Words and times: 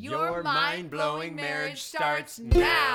Your 0.00 0.44
mind 0.44 0.90
blowing 0.90 1.34
marriage 1.34 1.82
starts 1.82 2.38
now. 2.38 2.92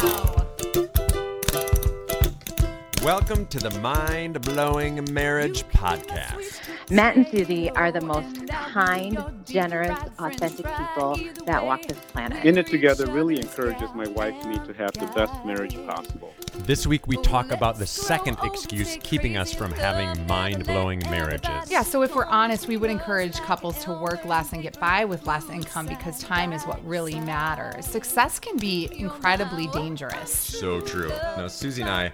Welcome 3.03 3.47
to 3.47 3.59
the 3.59 3.77
Mind 3.81 4.41
Blowing 4.43 5.05
Marriage 5.11 5.65
Podcast. 5.67 6.61
Matt 6.89 7.17
and 7.17 7.25
Suzie 7.25 7.69
are 7.75 7.91
the 7.91 7.99
most 7.99 8.47
kind, 8.47 9.17
generous, 9.45 9.99
authentic 10.19 10.65
people 10.65 11.19
that 11.45 11.65
walk 11.65 11.81
this 11.81 11.97
planet. 11.97 12.45
In 12.45 12.57
it 12.57 12.67
together 12.67 13.05
really 13.07 13.35
encourages 13.35 13.89
my 13.93 14.07
wife 14.07 14.33
and 14.41 14.51
me 14.51 14.65
to 14.65 14.73
have 14.75 14.93
the 14.93 15.07
best 15.07 15.33
marriage 15.45 15.75
possible. 15.85 16.33
This 16.59 16.87
week 16.87 17.05
we 17.07 17.17
talk 17.17 17.51
about 17.51 17.77
the 17.77 17.85
second 17.85 18.37
excuse 18.41 18.97
keeping 19.01 19.35
us 19.35 19.53
from 19.53 19.71
having 19.71 20.25
mind 20.27 20.65
blowing 20.65 20.99
marriages. 21.09 21.69
Yeah, 21.69 21.83
so 21.83 22.03
if 22.03 22.15
we're 22.15 22.25
honest, 22.25 22.67
we 22.67 22.77
would 22.77 22.91
encourage 22.91 23.35
couples 23.41 23.83
to 23.83 23.91
work 23.91 24.23
less 24.23 24.53
and 24.53 24.61
get 24.63 24.79
by 24.79 25.03
with 25.03 25.27
less 25.27 25.49
income 25.49 25.87
because 25.87 26.19
time 26.19 26.53
is 26.53 26.63
what 26.63 26.85
really 26.85 27.19
matters. 27.19 27.85
Success 27.85 28.39
can 28.39 28.55
be 28.55 28.89
incredibly 28.97 29.67
dangerous. 29.67 30.31
So 30.31 30.79
true. 30.79 31.09
Now, 31.09 31.47
Suzie 31.47 31.81
and 31.81 31.89
I 31.89 32.11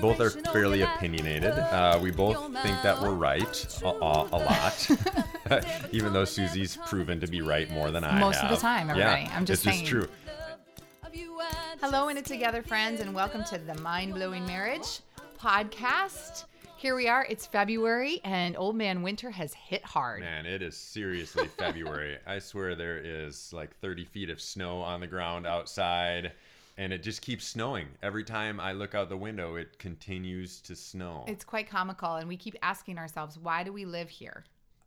both 0.00 0.20
are 0.20 0.31
fairly 0.52 0.82
opinionated. 0.82 1.52
Uh, 1.52 1.98
we 2.02 2.10
both 2.10 2.38
think 2.62 2.80
that 2.82 3.00
we're 3.00 3.12
right 3.12 3.82
a, 3.82 3.86
a, 3.86 4.28
a 4.32 4.38
lot, 4.38 4.90
even 5.92 6.12
though 6.12 6.24
Suzie's 6.24 6.76
proven 6.86 7.20
to 7.20 7.26
be 7.26 7.42
right 7.42 7.70
more 7.70 7.90
than 7.90 8.04
I 8.04 8.18
Most 8.18 8.40
have. 8.40 8.50
of 8.50 8.56
the 8.58 8.62
time, 8.62 8.90
everybody. 8.90 9.22
Yeah, 9.22 9.36
I'm 9.36 9.44
just 9.44 9.66
it's 9.66 9.76
saying. 9.76 9.86
just 9.86 9.90
true. 9.90 10.08
Hello, 11.80 12.08
in 12.08 12.16
it 12.16 12.24
together, 12.24 12.62
friends, 12.62 13.00
and 13.00 13.14
welcome 13.14 13.42
to 13.44 13.58
the 13.58 13.74
Mind 13.80 14.14
Blowing 14.14 14.46
Marriage 14.46 15.00
podcast. 15.38 16.44
Here 16.76 16.94
we 16.96 17.08
are. 17.08 17.26
It's 17.28 17.46
February, 17.46 18.20
and 18.24 18.56
Old 18.56 18.76
Man 18.76 19.02
Winter 19.02 19.30
has 19.30 19.52
hit 19.54 19.84
hard. 19.84 20.20
Man, 20.20 20.46
it 20.46 20.62
is 20.62 20.76
seriously 20.76 21.48
February. 21.58 22.18
I 22.26 22.38
swear 22.38 22.74
there 22.74 22.98
is 22.98 23.52
like 23.52 23.76
30 23.80 24.04
feet 24.04 24.30
of 24.30 24.40
snow 24.40 24.80
on 24.80 25.00
the 25.00 25.06
ground 25.06 25.46
outside, 25.46 26.32
and 26.82 26.92
it 26.92 27.00
just 27.00 27.22
keeps 27.22 27.46
snowing. 27.46 27.86
Every 28.02 28.24
time 28.24 28.58
I 28.58 28.72
look 28.72 28.92
out 28.92 29.08
the 29.08 29.16
window, 29.16 29.54
it 29.54 29.78
continues 29.78 30.60
to 30.62 30.74
snow. 30.74 31.24
It's 31.28 31.44
quite 31.44 31.70
comical, 31.70 32.16
and 32.16 32.26
we 32.28 32.36
keep 32.36 32.56
asking 32.60 32.98
ourselves, 32.98 33.38
why 33.38 33.62
do 33.62 33.72
we 33.72 33.84
live 33.84 34.08
here? 34.08 34.42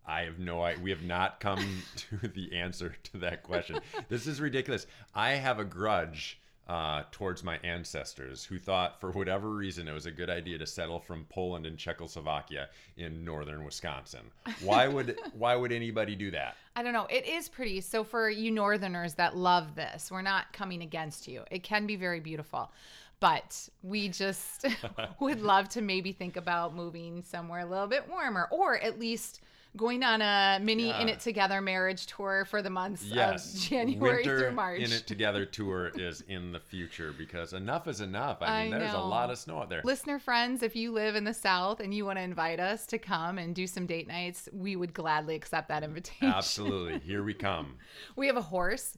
I 0.05 0.23
have 0.23 0.37
no 0.37 0.61
idea. 0.61 0.83
We 0.83 0.89
have 0.89 1.03
not 1.03 1.39
come 1.39 1.83
to 1.95 2.27
the 2.27 2.53
answer 2.53 2.97
to 3.03 3.17
that 3.19 3.43
question. 3.43 3.79
this 4.09 4.27
is 4.27 4.41
ridiculous. 4.41 4.87
I 5.15 5.31
have 5.31 5.57
a 5.57 5.63
grudge 5.63 6.41
uh, 6.67 7.03
towards 7.11 7.43
my 7.43 7.57
ancestors 7.63 8.43
who 8.43 8.57
thought, 8.57 8.99
for 8.99 9.11
whatever 9.11 9.49
reason, 9.49 9.87
it 9.87 9.93
was 9.93 10.07
a 10.07 10.11
good 10.11 10.29
idea 10.29 10.57
to 10.57 10.65
settle 10.65 10.99
from 10.99 11.25
Poland 11.29 11.65
and 11.65 11.77
Czechoslovakia 11.77 12.69
in 12.97 13.23
northern 13.23 13.63
Wisconsin. 13.63 14.31
Why 14.61 14.87
would 14.95 15.17
Why 15.33 15.55
would 15.55 15.71
anybody 15.71 16.15
do 16.15 16.31
that? 16.31 16.55
I 16.75 16.83
don't 16.83 16.93
know. 16.93 17.07
It 17.09 17.27
is 17.27 17.47
pretty. 17.47 17.81
So, 17.81 18.03
for 18.03 18.29
you 18.29 18.51
Northerners 18.51 19.13
that 19.15 19.37
love 19.37 19.75
this, 19.75 20.09
we're 20.11 20.21
not 20.21 20.51
coming 20.53 20.81
against 20.81 21.27
you. 21.27 21.43
It 21.51 21.63
can 21.63 21.85
be 21.85 21.95
very 21.95 22.19
beautiful. 22.19 22.71
But 23.19 23.69
we 23.81 24.09
just 24.09 24.65
would 25.19 25.41
love 25.41 25.69
to 25.69 25.81
maybe 25.81 26.11
think 26.11 26.35
about 26.35 26.75
moving 26.75 27.21
somewhere 27.21 27.61
a 27.61 27.65
little 27.65 27.87
bit 27.87 28.09
warmer 28.09 28.47
or 28.51 28.77
at 28.77 28.99
least 28.99 29.41
going 29.75 30.03
on 30.03 30.21
a 30.21 30.59
mini 30.61 30.87
Yeah. 30.87 31.01
In 31.01 31.09
It 31.09 31.19
Together 31.19 31.61
marriage 31.61 32.05
tour 32.05 32.45
for 32.45 32.61
the 32.61 32.69
months 32.69 33.03
Yes, 33.03 33.53
of 33.55 33.61
January 33.61 34.17
Winter 34.17 34.39
through 34.39 34.51
March. 34.51 34.79
in 34.81 34.91
it 34.91 35.07
together 35.07 35.45
tour 35.45 35.91
is 35.95 36.21
in 36.27 36.51
the 36.51 36.59
future 36.59 37.13
because 37.17 37.53
enough 37.53 37.87
is 37.87 38.01
enough. 38.01 38.37
I 38.41 38.63
mean, 38.63 38.71
there's 38.71 38.93
know. 38.93 39.03
a 39.03 39.05
lot 39.05 39.29
of 39.31 39.37
snow 39.37 39.59
out 39.59 39.69
there. 39.69 39.81
Listener 39.83 40.19
friends, 40.19 40.63
if 40.63 40.75
you 40.75 40.91
live 40.91 41.15
in 41.15 41.23
the 41.23 41.33
South 41.33 41.79
and 41.79 41.93
you 41.93 42.05
want 42.05 42.17
to 42.17 42.23
invite 42.23 42.59
us 42.59 42.85
to 42.87 42.97
come 42.97 43.37
and 43.37 43.53
do 43.55 43.67
some 43.67 43.85
date 43.85 44.07
nights, 44.07 44.47
we 44.53 44.75
would 44.75 44.93
gladly 44.93 45.35
accept 45.35 45.67
that 45.69 45.83
invitation. 45.83 46.27
Absolutely, 46.27 46.99
here 47.05 47.23
we 47.23 47.33
come. 47.33 47.75
We 48.15 48.27
have 48.27 48.37
a 48.37 48.41
horse, 48.41 48.97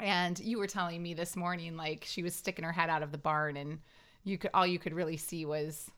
and 0.00 0.38
you 0.38 0.58
were 0.58 0.66
telling 0.66 1.02
me 1.02 1.14
this 1.14 1.36
morning, 1.36 1.76
like 1.76 2.04
she 2.06 2.22
was 2.22 2.34
sticking 2.34 2.64
her 2.64 2.72
head 2.72 2.90
out 2.90 3.02
of 3.02 3.12
the 3.12 3.18
barn, 3.18 3.56
and 3.56 3.78
you 4.24 4.38
could 4.38 4.50
all 4.54 4.66
you 4.66 4.78
could 4.78 4.92
really 4.94 5.16
see 5.16 5.44
was. 5.44 5.90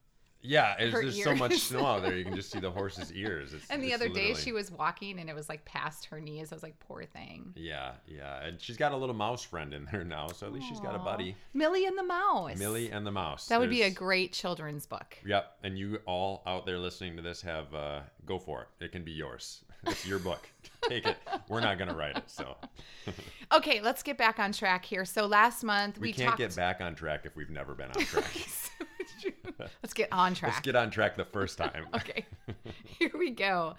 Yeah, 0.43 0.75
there's 0.79 1.23
so 1.23 1.35
much 1.35 1.59
snow 1.59 1.85
out 1.85 2.03
there. 2.03 2.17
You 2.17 2.25
can 2.25 2.35
just 2.35 2.51
see 2.53 2.61
the 2.61 2.71
horse's 2.71 3.13
ears. 3.13 3.53
It's, 3.53 3.69
And 3.71 3.83
the 3.83 3.93
other 3.93 4.09
day 4.09 4.35
she 4.35 4.53
was 4.53 4.71
walking, 4.71 5.19
and 5.19 5.29
it 5.29 5.35
was 5.35 5.49
like 5.49 5.65
past 5.65 6.07
her 6.07 6.21
knees. 6.21 6.53
I 6.53 6.55
was 6.55 6.63
like, 6.63 6.79
poor 6.81 7.05
thing. 7.05 7.53
Yeah, 7.57 7.93
yeah, 8.07 8.43
and 8.43 8.61
she's 8.61 8.77
got 8.77 8.93
a 8.93 8.97
little 8.97 9.15
mouse 9.15 9.43
friend 9.43 9.75
in 9.75 9.87
there 9.93 10.05
now, 10.05 10.29
so 10.29 10.47
at 10.47 10.53
least 10.53 10.69
she's 10.69 10.81
got 10.81 10.95
a 10.95 10.99
buddy, 10.99 11.37
Millie 11.55 11.87
and 11.87 11.97
the 11.99 12.03
mouse. 12.03 12.59
Millie 12.59 12.91
and 12.91 13.07
the 13.07 13.13
mouse. 13.13 13.47
That 13.49 13.61
would 13.61 13.71
be 13.71 13.83
a 13.83 13.91
great 13.91 14.33
children's 14.33 14.87
book. 14.87 15.17
Yep, 15.25 15.59
and 15.63 15.79
you 15.79 15.99
all 16.07 16.43
out 16.47 16.67
there 16.67 16.79
listening 16.79 17.17
to 17.17 17.23
this 17.23 17.43
have 17.43 17.75
uh, 17.75 18.01
go 18.27 18.39
for 18.39 18.63
it. 18.63 18.85
It 18.85 18.93
can 18.93 19.05
be 19.05 19.13
yours. 19.13 19.63
It's 19.87 20.07
your 20.07 20.19
book. 20.19 20.49
Take 20.89 21.07
it. 21.07 21.17
We're 21.49 21.61
not 21.61 21.79
gonna 21.79 21.95
write 21.95 22.17
it, 22.17 22.25
so 22.27 22.57
Okay, 23.53 23.81
let's 23.81 24.03
get 24.03 24.17
back 24.17 24.39
on 24.39 24.53
track 24.53 24.85
here. 24.85 25.05
So 25.05 25.27
last 25.27 25.65
month 25.65 25.99
we, 25.99 26.09
we, 26.09 26.13
can't 26.13 26.29
talked. 26.29 26.39
get 26.39 26.57
back 26.57 26.81
on 26.81 26.95
track 26.95 27.23
if 27.25 27.37
we've 27.37 27.51
never 27.51 27.75
been 27.75 27.91
on 27.91 28.05
track. 28.05 28.25
let's 29.83 29.95
get 29.95 30.09
on 30.13 30.35
track. 30.35 30.53
Let's 30.53 30.63
get 30.63 30.77
on 30.77 30.91
track 30.91 31.17
the 31.17 31.25
first 31.25 31.59
time. 31.59 31.87
Okay, 31.95 32.27
here 32.99 33.13
we 33.19 33.31
go. 33.31 33.75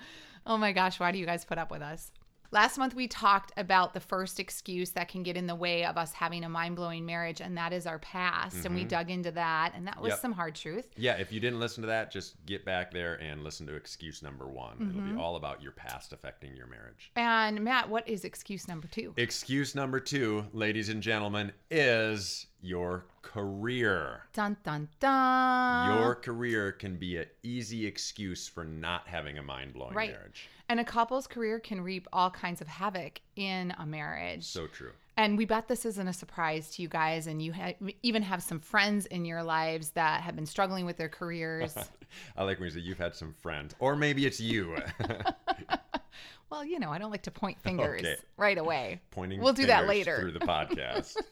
Oh 0.45 0.57
my 0.57 0.71
gosh, 0.71 0.99
why 0.99 1.11
do 1.11 1.17
you 1.17 1.25
guys 1.25 1.45
put 1.45 1.57
up 1.57 1.71
with 1.71 1.81
us? 1.81 2.11
Last 2.53 2.77
month, 2.77 2.93
we 2.95 3.07
talked 3.07 3.53
about 3.55 3.93
the 3.93 4.01
first 4.01 4.37
excuse 4.37 4.89
that 4.91 5.07
can 5.07 5.23
get 5.23 5.37
in 5.37 5.47
the 5.47 5.55
way 5.55 5.85
of 5.85 5.97
us 5.97 6.11
having 6.11 6.43
a 6.43 6.49
mind 6.49 6.75
blowing 6.75 7.05
marriage, 7.05 7.39
and 7.39 7.55
that 7.57 7.71
is 7.71 7.87
our 7.87 7.97
past. 7.99 8.65
And 8.65 8.75
we 8.75 8.83
dug 8.83 9.09
into 9.09 9.31
that, 9.31 9.71
and 9.73 9.87
that 9.87 9.95
was 10.01 10.01
Mm-hmm. 10.01 10.09
Yep. 10.11 10.19
some 10.19 10.31
hard 10.33 10.55
truth. 10.55 10.89
Yeah, 10.97 11.13
if 11.13 11.31
you 11.31 11.39
didn't 11.39 11.61
listen 11.61 11.81
to 11.83 11.87
that, 11.87 12.11
just 12.11 12.35
get 12.45 12.65
back 12.65 12.91
there 12.91 13.13
and 13.21 13.41
listen 13.41 13.65
to 13.67 13.75
excuse 13.75 14.21
number 14.21 14.47
one. 14.49 14.75
It'll 14.81 14.87
Mm-hmm. 15.01 15.15
be 15.15 15.21
all 15.21 15.37
about 15.37 15.61
your 15.61 15.71
past 15.71 16.11
affecting 16.11 16.53
your 16.57 16.67
marriage. 16.67 17.09
And 17.15 17.61
Matt, 17.61 17.87
what 17.89 18.05
is 18.09 18.25
excuse 18.25 18.67
number 18.67 18.87
two? 18.87 19.13
Excuse 19.15 19.73
number 19.73 20.01
two, 20.01 20.45
ladies 20.51 20.89
and 20.89 21.01
gentlemen, 21.01 21.53
is 21.69 22.47
your 22.61 23.05
career. 23.21 24.23
Dun 24.33 24.57
dun 24.63 24.89
dun. 24.99 25.97
Your 25.97 26.15
career 26.15 26.73
can 26.73 26.97
be 26.97 27.17
an 27.17 27.25
easy 27.43 27.85
excuse 27.87 28.47
for 28.47 28.63
not 28.65 29.07
having 29.07 29.37
a 29.37 29.43
mind 29.43 29.73
blowing 29.73 29.93
Right. 29.93 30.11
marriage. 30.11 30.49
And 30.71 30.79
a 30.79 30.85
couple's 30.85 31.27
career 31.27 31.59
can 31.59 31.81
reap 31.81 32.07
all 32.13 32.31
kinds 32.31 32.61
of 32.61 32.67
havoc 32.69 33.19
in 33.35 33.73
a 33.77 33.85
marriage. 33.85 34.45
So 34.45 34.67
true. 34.67 34.91
And 35.17 35.37
we 35.37 35.43
bet 35.43 35.67
this 35.67 35.85
isn't 35.85 36.07
a 36.07 36.13
surprise 36.13 36.71
to 36.75 36.81
you 36.81 36.87
guys. 36.87 37.27
And 37.27 37.41
you 37.41 37.51
ha- 37.51 37.73
even 38.03 38.21
have 38.23 38.41
some 38.41 38.61
friends 38.61 39.05
in 39.07 39.25
your 39.25 39.43
lives 39.43 39.89
that 39.91 40.21
have 40.21 40.33
been 40.33 40.45
struggling 40.45 40.85
with 40.85 40.95
their 40.95 41.09
careers. 41.09 41.75
I 42.37 42.45
like 42.45 42.59
when 42.59 42.67
you 42.67 42.71
say 42.71 42.79
you've 42.79 42.97
had 42.97 43.13
some 43.15 43.33
friends, 43.33 43.75
or 43.79 43.97
maybe 43.97 44.25
it's 44.25 44.39
you 44.39 44.77
well, 46.49 46.63
you 46.63 46.79
know, 46.79 46.89
I 46.89 46.99
don't 46.99 47.11
like 47.11 47.23
to 47.23 47.31
point 47.31 47.59
fingers 47.59 47.99
Okay. 47.99 48.15
right 48.37 48.57
away. 48.57 49.01
pointing. 49.11 49.41
We'll 49.41 49.51
do 49.51 49.65
that 49.65 49.87
later. 49.87 50.21
through 50.21 50.31
the 50.31 50.39
podcast. 50.39 51.17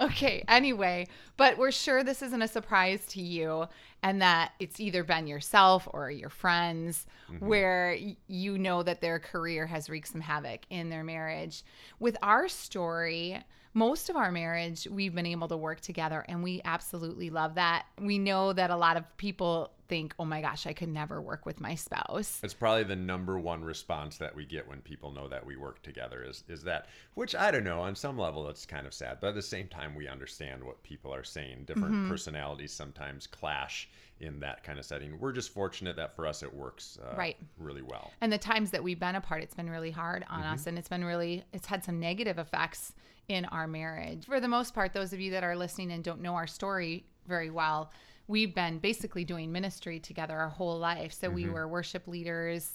Okay, 0.00 0.42
anyway, 0.48 1.06
but 1.36 1.56
we're 1.56 1.70
sure 1.70 2.02
this 2.02 2.20
isn't 2.20 2.42
a 2.42 2.48
surprise 2.48 3.06
to 3.10 3.22
you 3.22 3.66
and 4.04 4.22
that 4.22 4.52
it's 4.60 4.78
either 4.78 5.02
been 5.02 5.26
yourself 5.26 5.88
or 5.92 6.10
your 6.10 6.30
friends 6.30 7.06
Mm-hmm. 7.32 7.46
where 7.48 7.96
you 8.28 8.58
know 8.58 8.82
that 8.82 9.00
their 9.00 9.18
career 9.18 9.66
has 9.66 9.88
wreaked 9.88 10.08
some 10.08 10.20
havoc 10.20 10.60
in 10.68 10.90
their 10.90 11.02
marriage. 11.02 11.64
With 11.98 12.18
our 12.22 12.48
story, 12.48 13.42
most 13.72 14.10
of 14.10 14.14
our 14.16 14.30
marriage, 14.30 14.86
we've 14.90 15.14
been 15.14 15.24
able 15.24 15.48
to 15.48 15.56
work 15.56 15.80
together 15.80 16.22
and 16.28 16.42
we 16.44 16.60
absolutely 16.66 17.30
love 17.30 17.54
that. 17.54 17.86
We 17.98 18.18
know 18.18 18.52
that 18.52 18.68
a 18.70 18.76
lot 18.76 18.98
of 18.98 19.04
people 19.16 19.70
think, 19.88 20.14
oh 20.18 20.26
my 20.26 20.42
gosh, 20.42 20.66
I 20.66 20.74
could 20.74 20.90
never 20.90 21.20
work 21.22 21.46
with 21.46 21.60
my 21.62 21.74
spouse. 21.74 22.40
It's 22.42 22.52
probably 22.54 22.84
the 22.84 22.94
number 22.94 23.38
one 23.38 23.64
response 23.64 24.18
that 24.18 24.34
we 24.36 24.44
get 24.44 24.68
when 24.68 24.80
people 24.82 25.10
know 25.10 25.28
that 25.28 25.44
we 25.46 25.56
work 25.56 25.82
together 25.82 26.22
is 26.22 26.44
is 26.46 26.62
that 26.64 26.86
which 27.14 27.34
I 27.34 27.50
don't 27.50 27.64
know 27.64 27.80
on 27.80 27.96
some 27.96 28.18
level 28.18 28.48
it's 28.50 28.66
kind 28.66 28.86
of 28.86 28.92
sad 28.94 29.16
but 29.20 29.28
at 29.28 29.34
the 29.34 29.42
same 29.42 29.68
time 29.68 29.94
we 29.94 30.08
understand 30.08 30.62
what 30.62 30.82
people 30.82 31.12
are 31.14 31.24
saying 31.24 31.64
different 31.66 31.94
Mm-hmm. 31.94 32.10
personalities 32.10 32.72
sometimes 32.72 33.26
clash 33.26 33.88
in 34.20 34.38
that 34.40 34.62
kind 34.62 34.78
of 34.78 34.84
setting 34.84 35.18
we're 35.18 35.32
just 35.32 35.52
fortunate 35.52 35.96
that 35.96 36.14
for 36.14 36.26
us 36.26 36.42
it 36.42 36.52
works 36.54 36.98
uh, 37.04 37.16
Right. 37.16 37.36
really 37.58 37.82
well 37.82 38.10
and 38.20 38.32
the 38.32 38.38
times 38.38 38.70
that 38.70 38.82
we've 38.82 39.00
been 39.00 39.16
apart 39.16 39.42
it's 39.42 39.54
been 39.54 39.68
really 39.70 39.90
hard 39.90 40.24
on 40.30 40.40
Mm-hmm. 40.42 40.54
us 40.54 40.66
and 40.66 40.78
it's 40.78 40.88
been 40.88 41.04
really 41.04 41.44
it's 41.52 41.66
had 41.66 41.82
some 41.84 41.98
negative 42.00 42.38
effects 42.38 42.92
in 43.28 43.44
our 43.46 43.66
marriage 43.66 44.24
for 44.26 44.38
the 44.40 44.48
most 44.48 44.74
part 44.74 44.92
those 44.92 45.12
of 45.12 45.20
you 45.20 45.30
that 45.32 45.42
are 45.44 45.56
listening 45.56 45.90
and 45.92 46.04
don't 46.04 46.20
know 46.20 46.34
our 46.34 46.46
story 46.46 47.04
very 47.26 47.50
well 47.50 47.90
we've 48.28 48.54
been 48.54 48.78
basically 48.78 49.24
doing 49.24 49.50
ministry 49.52 49.98
together 49.98 50.38
our 50.38 50.48
whole 50.48 50.78
life 50.78 51.12
so 51.12 51.28
we 51.28 51.44
Mm-hmm. 51.44 51.52
were 51.54 51.68
worship 51.68 52.06
leaders 52.06 52.72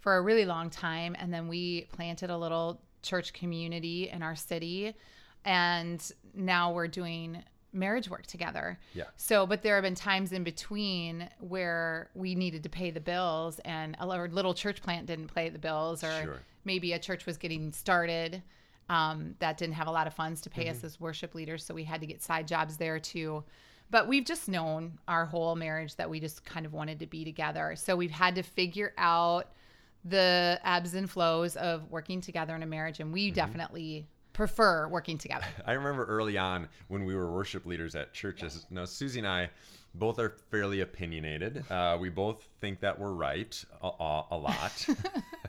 for 0.00 0.16
a 0.16 0.22
really 0.22 0.44
long 0.46 0.70
time 0.70 1.14
and 1.18 1.32
then 1.34 1.48
we 1.48 1.82
planted 1.92 2.30
a 2.30 2.36
little 2.38 2.80
church 3.02 3.32
community 3.32 4.08
in 4.08 4.22
our 4.22 4.34
city 4.36 4.94
and 5.44 6.12
now 6.34 6.72
we're 6.72 6.88
doing 6.88 7.42
marriage 7.72 8.08
work 8.08 8.26
together. 8.26 8.78
Yeah. 8.94 9.04
So, 9.16 9.46
but 9.46 9.62
there 9.62 9.74
have 9.74 9.82
been 9.84 9.94
times 9.94 10.32
in 10.32 10.42
between 10.44 11.28
where 11.40 12.10
we 12.14 12.34
needed 12.34 12.62
to 12.62 12.68
pay 12.68 12.90
the 12.90 13.00
bills 13.00 13.58
and 13.64 13.94
a 14.00 14.06
our 14.08 14.28
little 14.28 14.54
church 14.54 14.80
plant 14.82 15.06
didn't 15.06 15.34
pay 15.34 15.48
the 15.50 15.58
bills 15.58 16.02
or 16.02 16.22
Sure. 16.22 16.38
maybe 16.64 16.92
a 16.94 16.98
church 16.98 17.26
was 17.26 17.36
getting 17.36 17.72
started 17.72 18.42
um, 18.88 19.34
that 19.38 19.58
didn't 19.58 19.74
have 19.74 19.86
a 19.86 19.90
lot 19.90 20.06
of 20.06 20.14
funds 20.14 20.40
to 20.42 20.50
pay 20.50 20.62
Mm-hmm. 20.64 20.70
us 20.78 20.84
as 20.84 20.98
worship 21.00 21.34
leaders. 21.34 21.62
So 21.64 21.74
we 21.74 21.84
had 21.84 22.00
to 22.00 22.06
get 22.06 22.22
side 22.22 22.48
jobs 22.48 22.78
there 22.78 22.98
too. 22.98 23.44
But 23.90 24.08
we've 24.08 24.24
just 24.24 24.48
known 24.48 24.98
our 25.08 25.24
whole 25.26 25.54
marriage 25.56 25.96
that 25.96 26.08
we 26.10 26.20
just 26.20 26.44
kind 26.44 26.64
of 26.66 26.72
wanted 26.72 26.98
to 27.00 27.06
be 27.06 27.24
together. 27.24 27.74
So 27.76 27.96
we've 27.96 28.10
had 28.10 28.34
to 28.36 28.42
figure 28.42 28.92
out 28.98 29.48
the 30.04 30.58
ebbs 30.64 30.94
and 30.94 31.10
flows 31.10 31.56
of 31.56 31.90
working 31.90 32.20
together 32.20 32.54
in 32.54 32.62
a 32.62 32.66
marriage, 32.66 33.00
and 33.00 33.12
we 33.12 33.30
definitely 33.30 34.06
prefer 34.38 34.86
working 34.86 35.18
together. 35.18 35.46
I 35.66 35.72
remember 35.72 36.04
early 36.04 36.38
on 36.38 36.68
when 36.86 37.04
we 37.04 37.16
were 37.16 37.32
worship 37.32 37.66
leaders 37.66 37.96
at 37.96 38.14
churches. 38.14 38.66
Now, 38.70 38.84
Suzie 38.84 39.18
and 39.18 39.26
I 39.26 39.50
both 39.96 40.20
are 40.20 40.36
fairly 40.52 40.80
opinionated. 40.80 41.68
Uh, 41.68 41.98
we 42.00 42.08
both 42.08 42.46
think 42.60 42.80
that 42.80 42.98
we're 42.98 43.12
right 43.12 43.64
a, 43.82 43.86
a, 44.30 44.36
lot, 44.36 44.86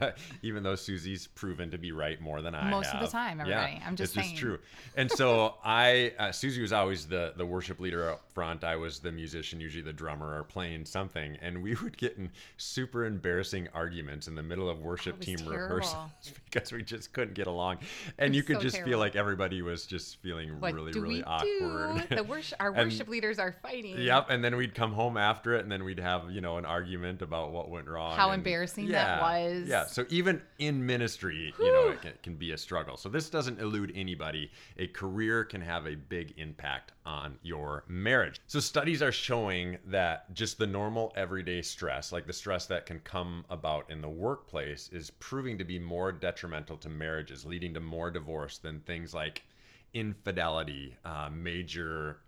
even 0.42 0.62
though 0.62 0.74
Suzie's 0.74 1.26
proven 1.26 1.70
to 1.70 1.78
be 1.78 1.92
right 1.92 2.20
more 2.20 2.40
than 2.42 2.54
I 2.54 2.70
Most 2.70 2.94
of 2.94 3.00
the 3.00 3.08
time, 3.08 3.40
everybody. 3.40 3.74
Yeah, 3.74 3.86
I'm 3.86 3.96
just 3.96 4.16
it's 4.16 4.26
saying. 4.26 4.36
true. 4.36 4.58
And 4.96 5.10
so 5.10 5.54
I, 5.64 6.12
uh, 6.18 6.28
Suzie 6.28 6.60
was 6.60 6.72
always 6.72 7.06
the 7.06 7.32
the 7.36 7.44
worship 7.44 7.80
leader 7.80 8.08
up 8.10 8.22
front. 8.32 8.64
I 8.64 8.76
was 8.76 9.00
the 9.00 9.12
musician, 9.12 9.60
usually 9.60 9.82
the 9.82 9.92
drummer 9.92 10.38
or 10.38 10.44
playing 10.44 10.84
something, 10.84 11.36
and 11.42 11.62
we 11.62 11.74
would 11.76 11.96
get 11.96 12.16
in 12.16 12.30
super 12.56 13.04
embarrassing 13.04 13.68
arguments 13.74 14.28
in 14.28 14.34
the 14.34 14.42
middle 14.42 14.68
of 14.68 14.80
worship 14.80 15.20
team 15.20 15.38
terrible. 15.38 15.56
rehearsals 15.60 16.10
because 16.50 16.72
we 16.72 16.82
just 16.82 17.12
couldn't 17.12 17.34
get 17.34 17.46
along, 17.46 17.78
and 18.18 18.34
you 18.34 18.42
could 18.42 18.56
so 18.56 18.62
just 18.62 18.82
feel 18.82 18.98
like 18.98 19.16
everybody 19.16 19.62
was 19.62 19.86
just 19.86 20.16
feeling 20.22 20.48
What 20.60 20.74
really, 20.74 20.92
really 20.92 21.08
we 21.16 21.24
awkward. 21.24 22.08
do? 22.08 22.16
The 22.16 22.24
worship, 22.24 22.56
our 22.60 22.68
And- 22.68 22.90
worship 22.90 23.08
leaders 23.08 23.38
are 23.38 23.52
fighting. 23.62 23.98
Yep, 23.98 24.30
and 24.30 24.44
then 24.44 24.56
we'd 24.56 24.74
come 24.74 24.92
home 24.92 25.16
after 25.16 25.54
it, 25.54 25.62
and 25.62 25.70
then 25.72 25.84
we'd 25.84 25.98
have 26.00 26.30
you 26.30 26.40
know 26.40 26.56
an 26.56 26.64
argument 26.64 26.99
about 27.04 27.52
what 27.52 27.70
went 27.70 27.88
wrong. 27.88 28.16
How 28.16 28.30
and- 28.30 28.40
embarrassing 28.40 28.88
that 28.88 29.20
was. 29.20 29.68
Yeah, 29.68 29.86
so 29.86 30.04
even 30.08 30.42
in 30.58 30.84
ministry, 30.84 31.54
you 31.58 31.72
know, 31.72 31.88
it 31.90 32.02
can, 32.02 32.12
can 32.22 32.34
be 32.34 32.52
a 32.52 32.58
struggle. 32.58 32.96
So 32.96 33.08
this 33.08 33.30
doesn't 33.30 33.60
elude 33.60 33.92
anybody. 33.94 34.50
A 34.78 34.86
career 34.88 35.44
can 35.44 35.60
have 35.60 35.86
a 35.86 35.94
big 35.94 36.34
impact 36.36 36.92
on 37.04 37.38
your 37.42 37.84
marriage. 37.88 38.40
So 38.46 38.60
studies 38.60 39.02
are 39.02 39.12
showing 39.12 39.78
that 39.86 40.32
just 40.34 40.58
the 40.58 40.66
normal 40.66 41.12
everyday 41.16 41.62
stress, 41.62 42.12
like 42.12 42.26
the 42.26 42.32
stress 42.32 42.66
that 42.66 42.86
can 42.86 43.00
come 43.00 43.44
about 43.50 43.90
in 43.90 44.00
the 44.00 44.08
workplace, 44.08 44.88
is 44.92 45.10
proving 45.10 45.58
to 45.58 45.64
be 45.64 45.78
more 45.78 46.12
detrimental 46.12 46.76
to 46.78 46.88
marriages, 46.88 47.44
leading 47.44 47.74
to 47.74 47.80
more 47.80 48.10
divorce 48.10 48.58
than 48.58 48.80
things 48.80 49.14
like 49.14 49.42
infidelity, 49.94 50.96
uh, 51.04 51.28
major 51.32 52.18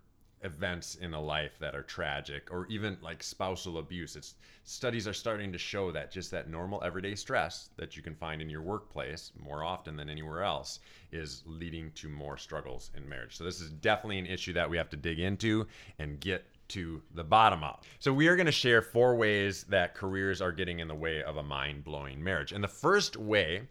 events 0.42 0.96
in 0.96 1.14
a 1.14 1.20
life 1.20 1.58
that 1.60 1.74
are 1.74 1.82
tragic 1.82 2.48
or 2.50 2.66
even 2.68 2.96
like 3.02 3.22
spousal 3.22 3.78
abuse 3.78 4.16
it's 4.16 4.34
studies 4.64 5.06
are 5.06 5.12
starting 5.12 5.52
to 5.52 5.58
show 5.58 5.90
that 5.90 6.10
just 6.10 6.30
that 6.30 6.48
normal 6.48 6.82
everyday 6.84 7.14
stress 7.14 7.70
that 7.76 7.96
you 7.96 8.02
can 8.02 8.14
find 8.14 8.40
in 8.40 8.50
your 8.50 8.62
workplace 8.62 9.32
more 9.38 9.64
often 9.64 9.96
than 9.96 10.08
anywhere 10.08 10.42
else 10.42 10.80
is 11.10 11.42
leading 11.46 11.90
to 11.92 12.08
more 12.08 12.36
struggles 12.36 12.90
in 12.96 13.08
marriage 13.08 13.36
so 13.36 13.44
this 13.44 13.60
is 13.60 13.70
definitely 13.70 14.18
an 14.18 14.26
issue 14.26 14.52
that 14.52 14.68
we 14.68 14.76
have 14.76 14.90
to 14.90 14.96
dig 14.96 15.18
into 15.18 15.66
and 15.98 16.20
get 16.20 16.44
to 16.68 17.02
the 17.14 17.24
bottom 17.24 17.62
of. 17.62 17.80
So 17.98 18.14
we 18.14 18.28
are 18.28 18.36
going 18.36 18.46
to 18.46 18.52
share 18.52 18.80
four 18.80 19.14
ways 19.14 19.64
that 19.64 19.94
careers 19.94 20.40
are 20.40 20.52
getting 20.52 20.78
in 20.78 20.88
the 20.88 20.94
way 20.94 21.22
of 21.22 21.36
a 21.36 21.42
mind-blowing 21.42 22.22
marriage. 22.24 22.52
And 22.52 22.64
the 22.64 22.68
first 22.68 23.18
way 23.18 23.62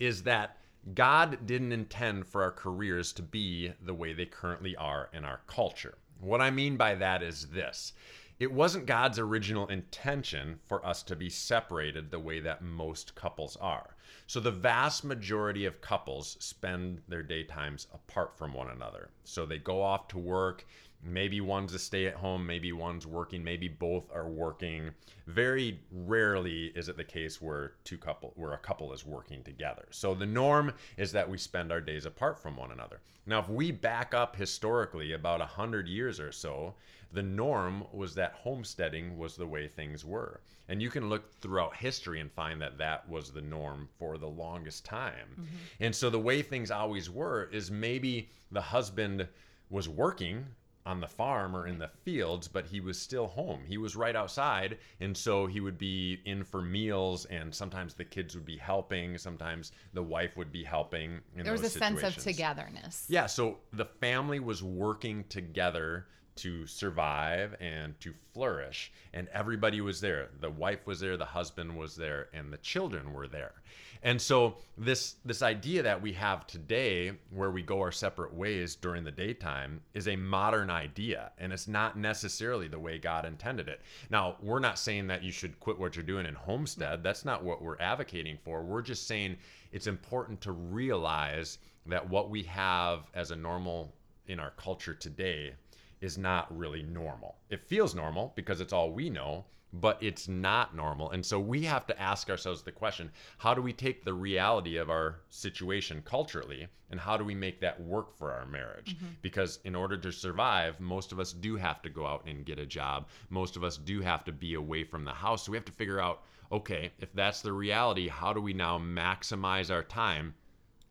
is 0.00 0.24
that 0.24 0.56
God 0.94 1.46
didn't 1.46 1.72
intend 1.72 2.26
for 2.26 2.42
our 2.42 2.50
careers 2.50 3.12
to 3.14 3.22
be 3.22 3.72
the 3.82 3.94
way 3.94 4.12
they 4.12 4.26
currently 4.26 4.74
are 4.76 5.08
in 5.12 5.24
our 5.24 5.40
culture. 5.46 5.98
What 6.20 6.40
I 6.40 6.50
mean 6.50 6.76
by 6.76 6.94
that 6.96 7.22
is 7.22 7.48
this 7.48 7.92
it 8.38 8.52
wasn't 8.52 8.86
God's 8.86 9.18
original 9.18 9.66
intention 9.66 10.60
for 10.64 10.84
us 10.86 11.02
to 11.04 11.16
be 11.16 11.28
separated 11.28 12.10
the 12.10 12.20
way 12.20 12.38
that 12.40 12.62
most 12.62 13.16
couples 13.16 13.56
are. 13.56 13.96
So, 14.28 14.38
the 14.38 14.52
vast 14.52 15.04
majority 15.04 15.64
of 15.64 15.80
couples 15.80 16.36
spend 16.38 17.02
their 17.08 17.22
daytimes 17.22 17.88
apart 17.92 18.38
from 18.38 18.52
one 18.52 18.70
another. 18.70 19.10
So, 19.24 19.44
they 19.44 19.58
go 19.58 19.82
off 19.82 20.06
to 20.08 20.18
work. 20.18 20.66
Maybe 21.02 21.40
one's 21.40 21.74
a 21.74 21.78
stay 21.78 22.06
at 22.06 22.14
home, 22.14 22.44
maybe 22.44 22.72
one's 22.72 23.06
working, 23.06 23.44
maybe 23.44 23.68
both 23.68 24.10
are 24.12 24.28
working. 24.28 24.90
Very 25.26 25.80
rarely 25.92 26.72
is 26.74 26.88
it 26.88 26.96
the 26.96 27.04
case 27.04 27.40
where 27.40 27.74
two 27.84 27.98
couple 27.98 28.32
where 28.34 28.52
a 28.52 28.58
couple 28.58 28.92
is 28.92 29.06
working 29.06 29.44
together. 29.44 29.86
So 29.90 30.14
the 30.14 30.26
norm 30.26 30.72
is 30.96 31.12
that 31.12 31.28
we 31.28 31.38
spend 31.38 31.70
our 31.70 31.80
days 31.80 32.04
apart 32.04 32.38
from 32.38 32.56
one 32.56 32.72
another. 32.72 33.00
Now 33.26 33.38
if 33.38 33.48
we 33.48 33.70
back 33.70 34.12
up 34.12 34.34
historically 34.34 35.12
about 35.12 35.40
a 35.40 35.44
100 35.44 35.86
years 35.86 36.18
or 36.18 36.32
so, 36.32 36.74
the 37.12 37.22
norm 37.22 37.84
was 37.92 38.14
that 38.16 38.32
homesteading 38.34 39.16
was 39.16 39.36
the 39.36 39.46
way 39.46 39.68
things 39.68 40.04
were. 40.04 40.40
And 40.68 40.82
you 40.82 40.90
can 40.90 41.08
look 41.08 41.32
throughout 41.40 41.76
history 41.76 42.20
and 42.20 42.30
find 42.30 42.60
that 42.60 42.76
that 42.78 43.08
was 43.08 43.30
the 43.30 43.40
norm 43.40 43.88
for 43.98 44.18
the 44.18 44.26
longest 44.26 44.84
time. 44.84 45.28
Mm-hmm. 45.32 45.44
And 45.80 45.94
so 45.94 46.10
the 46.10 46.18
way 46.18 46.42
things 46.42 46.70
always 46.70 47.08
were 47.08 47.48
is 47.50 47.70
maybe 47.70 48.28
the 48.50 48.60
husband 48.60 49.26
was 49.70 49.88
working 49.88 50.46
on 50.88 51.00
the 51.00 51.06
farm 51.06 51.54
or 51.54 51.66
in 51.66 51.78
the 51.78 51.90
fields, 52.02 52.48
but 52.48 52.64
he 52.64 52.80
was 52.80 52.98
still 52.98 53.26
home. 53.26 53.60
He 53.68 53.76
was 53.76 53.94
right 53.94 54.16
outside, 54.16 54.78
and 55.00 55.14
so 55.14 55.46
he 55.46 55.60
would 55.60 55.76
be 55.76 56.18
in 56.24 56.42
for 56.42 56.62
meals, 56.62 57.26
and 57.26 57.54
sometimes 57.54 57.92
the 57.92 58.04
kids 58.04 58.34
would 58.34 58.46
be 58.46 58.56
helping, 58.56 59.18
sometimes 59.18 59.72
the 59.92 60.02
wife 60.02 60.34
would 60.38 60.50
be 60.50 60.64
helping. 60.64 61.20
In 61.36 61.44
There 61.44 61.52
was 61.52 61.60
a 61.60 61.64
those 61.64 61.72
sense 61.72 62.02
of 62.02 62.16
togetherness. 62.16 63.04
Yeah, 63.08 63.26
so 63.26 63.58
the 63.74 63.84
family 63.84 64.40
was 64.40 64.62
working 64.62 65.24
together 65.28 66.06
to 66.38 66.66
survive 66.66 67.56
and 67.60 67.98
to 68.00 68.14
flourish, 68.32 68.92
and 69.12 69.28
everybody 69.28 69.80
was 69.80 70.00
there. 70.00 70.28
The 70.40 70.50
wife 70.50 70.86
was 70.86 71.00
there, 71.00 71.16
the 71.16 71.24
husband 71.24 71.76
was 71.76 71.96
there, 71.96 72.28
and 72.32 72.52
the 72.52 72.58
children 72.58 73.12
were 73.12 73.28
there. 73.28 73.54
And 74.02 74.20
so 74.20 74.56
this 74.76 75.16
this 75.24 75.42
idea 75.42 75.82
that 75.82 76.00
we 76.00 76.12
have 76.12 76.46
today 76.46 77.12
where 77.30 77.50
we 77.50 77.62
go 77.62 77.80
our 77.80 77.90
separate 77.90 78.32
ways 78.32 78.76
during 78.76 79.02
the 79.02 79.10
daytime 79.10 79.80
is 79.92 80.06
a 80.06 80.14
modern 80.14 80.70
idea 80.70 81.32
and 81.38 81.52
it's 81.52 81.66
not 81.66 81.98
necessarily 81.98 82.68
the 82.68 82.78
way 82.78 82.98
God 82.98 83.24
intended 83.24 83.68
it. 83.68 83.80
Now, 84.08 84.36
we're 84.40 84.60
not 84.60 84.78
saying 84.78 85.08
that 85.08 85.24
you 85.24 85.32
should 85.32 85.58
quit 85.58 85.78
what 85.78 85.96
you're 85.96 86.04
doing 86.04 86.26
in 86.26 86.34
homestead. 86.34 87.02
That's 87.02 87.24
not 87.24 87.42
what 87.42 87.60
we're 87.60 87.80
advocating 87.80 88.38
for. 88.44 88.62
We're 88.62 88.82
just 88.82 89.08
saying 89.08 89.36
it's 89.72 89.88
important 89.88 90.40
to 90.42 90.52
realize 90.52 91.58
that 91.86 92.08
what 92.08 92.30
we 92.30 92.44
have 92.44 93.10
as 93.14 93.32
a 93.32 93.36
normal 93.36 93.92
in 94.28 94.38
our 94.38 94.50
culture 94.50 94.94
today 94.94 95.54
is 96.00 96.18
not 96.18 96.56
really 96.56 96.82
normal. 96.82 97.36
It 97.50 97.66
feels 97.66 97.94
normal 97.94 98.32
because 98.36 98.60
it's 98.60 98.72
all 98.72 98.92
we 98.92 99.10
know, 99.10 99.44
but 99.72 99.98
it's 100.00 100.28
not 100.28 100.74
normal. 100.74 101.10
And 101.10 101.24
so 101.24 101.38
we 101.38 101.62
have 101.64 101.86
to 101.88 102.00
ask 102.00 102.30
ourselves 102.30 102.62
the 102.62 102.72
question 102.72 103.10
how 103.36 103.54
do 103.54 103.60
we 103.60 103.72
take 103.72 104.04
the 104.04 104.14
reality 104.14 104.76
of 104.76 104.90
our 104.90 105.20
situation 105.28 106.02
culturally 106.04 106.68
and 106.90 106.98
how 106.98 107.16
do 107.16 107.24
we 107.24 107.34
make 107.34 107.60
that 107.60 107.80
work 107.80 108.16
for 108.16 108.32
our 108.32 108.46
marriage? 108.46 108.96
Mm-hmm. 108.96 109.06
Because 109.20 109.58
in 109.64 109.74
order 109.74 109.96
to 109.98 110.12
survive, 110.12 110.80
most 110.80 111.12
of 111.12 111.20
us 111.20 111.32
do 111.32 111.56
have 111.56 111.82
to 111.82 111.90
go 111.90 112.06
out 112.06 112.24
and 112.26 112.46
get 112.46 112.58
a 112.58 112.66
job. 112.66 113.08
Most 113.28 113.56
of 113.56 113.64
us 113.64 113.76
do 113.76 114.00
have 114.00 114.24
to 114.24 114.32
be 114.32 114.54
away 114.54 114.84
from 114.84 115.04
the 115.04 115.12
house. 115.12 115.44
So 115.44 115.52
we 115.52 115.58
have 115.58 115.66
to 115.66 115.72
figure 115.72 116.00
out 116.00 116.22
okay, 116.50 116.90
if 116.98 117.12
that's 117.12 117.42
the 117.42 117.52
reality, 117.52 118.08
how 118.08 118.32
do 118.32 118.40
we 118.40 118.54
now 118.54 118.78
maximize 118.78 119.70
our 119.70 119.82
time 119.82 120.34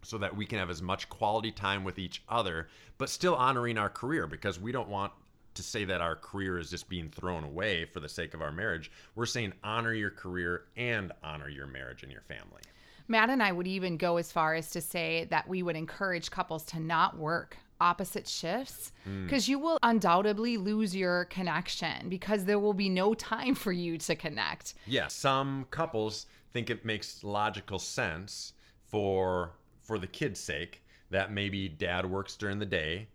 so 0.03 0.17
that 0.17 0.35
we 0.35 0.45
can 0.45 0.59
have 0.59 0.69
as 0.69 0.81
much 0.81 1.09
quality 1.09 1.51
time 1.51 1.83
with 1.83 1.99
each 1.99 2.23
other, 2.29 2.67
but 2.97 3.09
still 3.09 3.35
honoring 3.35 3.77
our 3.77 3.89
career 3.89 4.27
because 4.27 4.59
we 4.59 4.71
don't 4.71 4.89
want 4.89 5.11
to 5.55 5.63
say 5.63 5.85
that 5.85 6.01
our 6.01 6.15
career 6.15 6.59
is 6.59 6.69
just 6.69 6.87
being 6.87 7.09
thrown 7.09 7.43
away 7.43 7.85
for 7.85 7.99
the 7.99 8.09
sake 8.09 8.33
of 8.33 8.41
our 8.41 8.51
marriage. 8.51 8.91
We're 9.15 9.25
saying 9.25 9.53
honor 9.63 9.93
your 9.93 10.11
career 10.11 10.65
and 10.77 11.11
honor 11.23 11.49
your 11.49 11.67
marriage 11.67 12.03
and 12.03 12.11
your 12.11 12.21
family. 12.21 12.61
Matt 13.07 13.29
and 13.29 13.41
I 13.41 13.51
would 13.51 13.67
even 13.67 13.97
go 13.97 14.17
as 14.17 14.31
far 14.31 14.53
as 14.53 14.69
to 14.71 14.81
say 14.81 15.27
that 15.29 15.47
we 15.47 15.63
would 15.63 15.75
encourage 15.75 16.29
couples 16.29 16.63
to 16.65 16.79
not 16.79 17.17
work 17.17 17.57
opposite 17.79 18.27
shifts 18.27 18.91
mm. 19.07 19.23
because 19.23 19.47
you 19.47 19.59
will 19.59 19.77
undoubtedly 19.83 20.57
lose 20.57 20.95
your 20.95 21.25
connection 21.25 22.09
because 22.09 22.45
there 22.45 22.59
will 22.59 22.73
be 22.73 22.89
no 22.89 23.13
time 23.13 23.55
for 23.55 23.71
you 23.71 23.97
to 23.97 24.15
connect. 24.15 24.73
Yeah, 24.85 25.07
some 25.07 25.65
couples 25.71 26.25
think 26.53 26.69
it 26.69 26.85
makes 26.85 27.23
logical 27.23 27.79
sense 27.79 28.53
for 28.87 29.51
for 29.87 29.97
the 29.97 30.07
kid's 30.07 30.39
sake 30.39 30.83
that 31.09 31.31
maybe 31.31 31.69
dad 31.69 32.05
works 32.05 32.35
during 32.35 32.59
the 32.59 32.65
day 32.65 33.07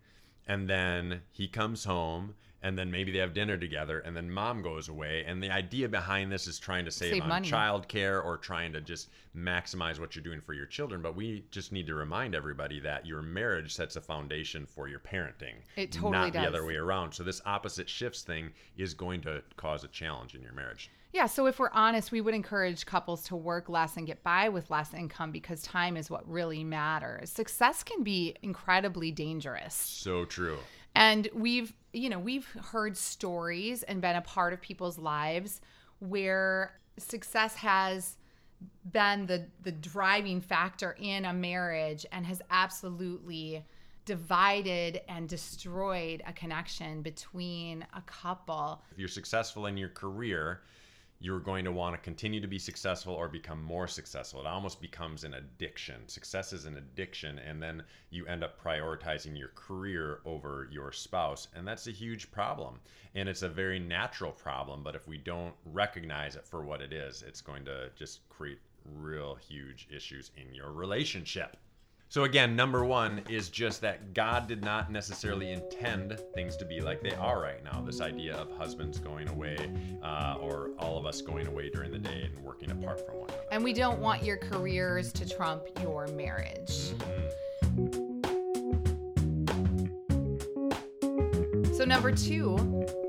and 0.47 0.67
then 0.67 1.21
he 1.31 1.47
comes 1.47 1.85
home 1.85 2.33
and 2.63 2.77
then 2.77 2.89
maybe 2.89 3.11
they 3.11 3.19
have 3.19 3.33
dinner 3.33 3.57
together 3.57 3.99
and 3.99 4.17
then 4.17 4.29
mom 4.29 4.61
goes 4.61 4.89
away 4.89 5.23
and 5.27 5.41
the 5.43 5.49
idea 5.51 5.87
behind 5.87 6.31
this 6.31 6.47
is 6.47 6.57
trying 6.57 6.83
to 6.83 6.91
save, 6.91 7.11
Save 7.13 7.21
on 7.23 7.29
money. 7.29 7.47
childcare 7.49 8.23
or 8.25 8.37
trying 8.37 8.73
to 8.73 8.81
just 8.81 9.09
maximize 9.37 9.99
what 9.99 10.15
you're 10.15 10.23
doing 10.23 10.41
for 10.41 10.53
your 10.53 10.65
children 10.65 11.01
but 11.01 11.15
we 11.15 11.45
just 11.51 11.71
need 11.71 11.85
to 11.85 11.93
remind 11.93 12.33
everybody 12.33 12.79
that 12.79 13.05
your 13.05 13.21
marriage 13.21 13.73
sets 13.73 13.95
a 13.95 14.01
foundation 14.01 14.65
for 14.65 14.87
your 14.87 14.99
parenting 14.99 15.55
It 15.75 15.91
totally 15.91 16.11
not 16.13 16.33
the 16.33 16.39
other 16.47 16.65
way 16.65 16.75
around. 16.75 17.13
So 17.13 17.23
this 17.23 17.41
opposite 17.45 17.87
shifts 17.87 18.23
thing 18.23 18.49
is 18.77 18.93
going 18.95 19.21
to 19.21 19.43
cause 19.57 19.83
a 19.83 19.87
challenge 19.89 20.33
in 20.33 20.41
your 20.41 20.53
marriage 20.53 20.89
Yeah, 21.13 21.27
so 21.27 21.45
if 21.45 21.59
we're 21.59 21.69
honest, 21.71 22.11
we 22.11 22.21
would 22.21 22.33
encourage 22.33 22.87
couples 22.87 23.23
to 23.25 23.35
work 23.35 23.69
less 23.69 23.97
and 23.97 24.07
get 24.07 24.23
by 24.23 24.49
with 24.49 24.71
less 24.71 24.93
income 24.95 25.31
because 25.31 25.61
time 25.61 25.95
is 25.95 26.09
what 26.09 26.27
really 26.27 26.63
matters. 26.63 27.29
Success 27.29 27.83
can 27.83 28.03
be 28.03 28.35
incredibly 28.41 29.11
dangerous. 29.11 29.75
so 29.75 30.25
true 30.25 30.57
And 30.95 31.29
we've, 31.33 31.73
you 31.93 32.09
know, 32.09 32.19
we've 32.19 32.47
heard 32.71 32.97
stories 32.97 33.83
and 33.83 34.01
been 34.01 34.15
a 34.15 34.21
part 34.21 34.53
of 34.53 34.61
people's 34.61 34.97
lives 34.97 35.61
where 35.99 36.79
success 36.97 37.55
has 37.55 38.17
been 38.91 39.25
the 39.25 39.45
the 39.61 39.71
driving 39.71 40.39
factor 40.39 40.95
in 40.99 41.25
a 41.25 41.33
marriage 41.33 42.05
and 42.11 42.25
has 42.25 42.41
absolutely 42.49 43.65
divided 44.05 45.01
and 45.07 45.27
destroyed 45.29 46.21
a 46.25 46.33
connection 46.33 47.01
between 47.01 47.85
a 47.93 48.01
couple. 48.01 48.81
if 48.91 48.99
you're 48.99 49.07
successful 49.07 49.65
in 49.65 49.77
your 49.77 49.89
career, 49.89 50.61
you're 51.23 51.39
going 51.39 51.63
to 51.63 51.71
want 51.71 51.95
to 51.95 52.01
continue 52.01 52.41
to 52.41 52.47
be 52.47 52.59
successful 52.59 53.13
or 53.13 53.29
become 53.29 53.63
more 53.63 53.87
successful. 53.87 54.41
It 54.41 54.45
almost 54.45 54.81
becomes 54.81 55.23
an 55.23 55.35
addiction. 55.35 56.05
Success 56.07 56.51
is 56.51 56.65
an 56.65 56.75
addiction, 56.75 57.39
and 57.39 57.63
then 57.63 57.81
you 58.09 58.25
end 58.25 58.43
up 58.43 58.61
prioritizing 58.61 59.39
your 59.39 59.51
career 59.55 60.19
over 60.25 60.67
your 60.69 60.91
spouse. 60.91 61.47
And 61.55 61.65
that's 61.65 61.87
a 61.87 61.91
huge 61.91 62.29
problem. 62.29 62.81
And 63.15 63.29
it's 63.29 63.41
a 63.41 63.47
very 63.47 63.79
natural 63.79 64.33
problem, 64.33 64.83
but 64.83 64.95
if 64.95 65.07
we 65.07 65.17
don't 65.17 65.53
recognize 65.63 66.35
it 66.35 66.45
for 66.45 66.65
what 66.65 66.81
it 66.81 66.91
is, 66.91 67.23
it's 67.25 67.39
going 67.39 67.63
to 67.65 67.89
just 67.95 68.27
create 68.27 68.59
real 68.83 69.35
huge 69.35 69.87
issues 69.89 70.31
in 70.35 70.53
your 70.53 70.73
relationship. 70.73 71.55
So, 72.13 72.25
again, 72.25 72.55
number 72.55 72.85
one 72.85 73.23
is 73.27 73.49
just 73.49 73.81
that 73.81 74.13
God 74.13 74.45
did 74.45 74.63
not 74.63 74.91
necessarily 74.91 75.51
intend 75.51 76.19
things 76.35 76.55
to 76.57 76.63
be 76.63 76.79
like 76.79 77.01
they 77.01 77.15
are 77.15 77.41
right 77.41 77.63
now. 77.63 77.81
This 77.81 78.01
idea 78.01 78.35
of 78.35 78.51
husbands 78.51 78.99
going 78.99 79.27
away 79.29 79.57
uh, 80.03 80.35
or 80.39 80.69
all 80.77 80.99
of 80.99 81.07
us 81.07 81.23
going 81.23 81.47
away 81.47 81.71
during 81.71 81.91
the 81.91 81.97
day 81.97 82.29
and 82.31 82.45
working 82.45 82.69
apart 82.69 83.03
from 83.03 83.15
one 83.15 83.29
another. 83.29 83.45
And 83.51 83.63
we 83.63 83.73
don't 83.73 83.97
want 83.97 84.23
your 84.23 84.37
careers 84.37 85.11
to 85.13 85.27
trump 85.27 85.63
your 85.81 86.05
marriage. 86.09 86.93
So, 91.75 91.83
number 91.83 92.11
two, 92.11 93.02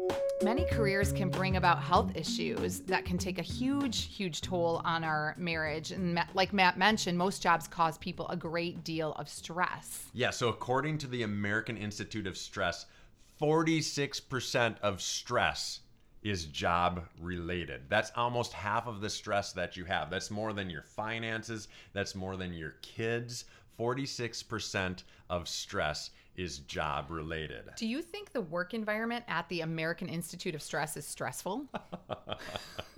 many 0.44 0.66
careers 0.66 1.10
can 1.10 1.30
bring 1.30 1.56
about 1.56 1.82
health 1.82 2.14
issues 2.14 2.80
that 2.80 3.06
can 3.06 3.16
take 3.16 3.38
a 3.38 3.42
huge, 3.42 4.14
huge 4.14 4.42
toll 4.42 4.82
on 4.84 5.02
our 5.02 5.34
marriage. 5.38 5.90
And 5.90 6.22
like 6.34 6.52
Matt 6.52 6.76
mentioned, 6.78 7.16
most 7.16 7.42
jobs 7.42 7.66
cause 7.66 7.96
people 7.96 8.28
a 8.28 8.36
great 8.36 8.84
deal 8.84 9.12
of 9.14 9.26
stress. 9.26 10.04
Yeah, 10.12 10.28
so 10.30 10.50
according 10.50 10.98
to 10.98 11.06
the 11.06 11.22
American 11.22 11.78
Institute 11.78 12.26
of 12.26 12.36
Stress, 12.36 12.84
46% 13.40 14.76
of 14.82 15.00
stress 15.00 15.80
is 16.22 16.44
job 16.44 17.06
related. 17.20 17.82
That's 17.88 18.12
almost 18.14 18.52
half 18.52 18.86
of 18.86 19.00
the 19.00 19.10
stress 19.10 19.52
that 19.54 19.78
you 19.78 19.86
have. 19.86 20.10
That's 20.10 20.30
more 20.30 20.52
than 20.52 20.68
your 20.68 20.82
finances, 20.82 21.68
that's 21.94 22.14
more 22.14 22.36
than 22.36 22.52
your 22.52 22.74
kids. 22.82 23.46
46% 23.78 25.02
of 25.30 25.48
stress 25.48 26.10
is 26.36 26.58
job 26.60 27.10
related. 27.10 27.64
Do 27.76 27.86
you 27.86 28.02
think 28.02 28.32
the 28.32 28.40
work 28.40 28.74
environment 28.74 29.24
at 29.28 29.48
the 29.48 29.60
American 29.60 30.08
Institute 30.08 30.54
of 30.54 30.62
Stress 30.62 30.96
is 30.96 31.06
stressful? 31.06 31.66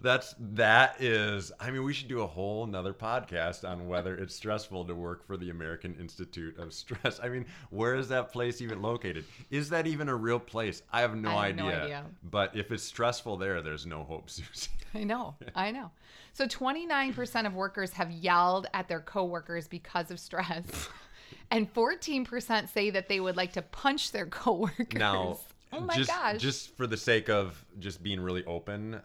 That's 0.00 0.34
that 0.38 1.00
is 1.00 1.52
I 1.58 1.70
mean 1.70 1.82
we 1.82 1.92
should 1.92 2.08
do 2.08 2.22
a 2.22 2.26
whole 2.26 2.64
another 2.64 2.92
podcast 2.92 3.68
on 3.68 3.88
whether 3.88 4.16
it's 4.16 4.34
stressful 4.34 4.84
to 4.84 4.94
work 4.94 5.26
for 5.26 5.36
the 5.36 5.50
American 5.50 5.94
Institute 5.94 6.58
of 6.58 6.72
Stress. 6.72 7.20
I 7.22 7.28
mean, 7.28 7.46
where 7.70 7.94
is 7.94 8.08
that 8.08 8.32
place 8.32 8.60
even 8.60 8.80
located? 8.80 9.24
Is 9.50 9.68
that 9.70 9.86
even 9.86 10.08
a 10.08 10.16
real 10.16 10.38
place? 10.38 10.82
I 10.92 11.00
have 11.00 11.16
no, 11.16 11.36
I 11.36 11.48
have 11.48 11.56
no 11.56 11.66
idea. 11.66 11.82
idea. 11.82 12.04
But 12.22 12.56
if 12.56 12.70
it's 12.70 12.84
stressful 12.84 13.36
there, 13.36 13.60
there's 13.62 13.86
no 13.86 14.04
hope, 14.04 14.28
Suzie. 14.28 14.68
I 14.94 15.04
know. 15.04 15.34
I 15.54 15.70
know. 15.70 15.90
So 16.32 16.46
29% 16.46 17.46
of 17.46 17.54
workers 17.54 17.92
have 17.92 18.10
yelled 18.10 18.68
at 18.72 18.88
their 18.88 19.00
coworkers 19.00 19.68
because 19.68 20.10
of 20.10 20.20
stress. 20.20 20.88
And 21.50 21.72
14% 21.72 22.68
say 22.68 22.90
that 22.90 23.08
they 23.08 23.20
would 23.20 23.36
like 23.36 23.52
to 23.54 23.62
punch 23.62 24.12
their 24.12 24.26
coworkers. 24.30 24.86
Now, 24.94 25.38
oh 25.72 25.80
my 25.80 25.96
just, 25.96 26.10
gosh. 26.10 26.40
just 26.40 26.76
for 26.76 26.86
the 26.86 26.96
sake 26.96 27.28
of 27.28 27.64
just 27.78 28.02
being 28.02 28.20
really 28.20 28.44
open, 28.44 29.00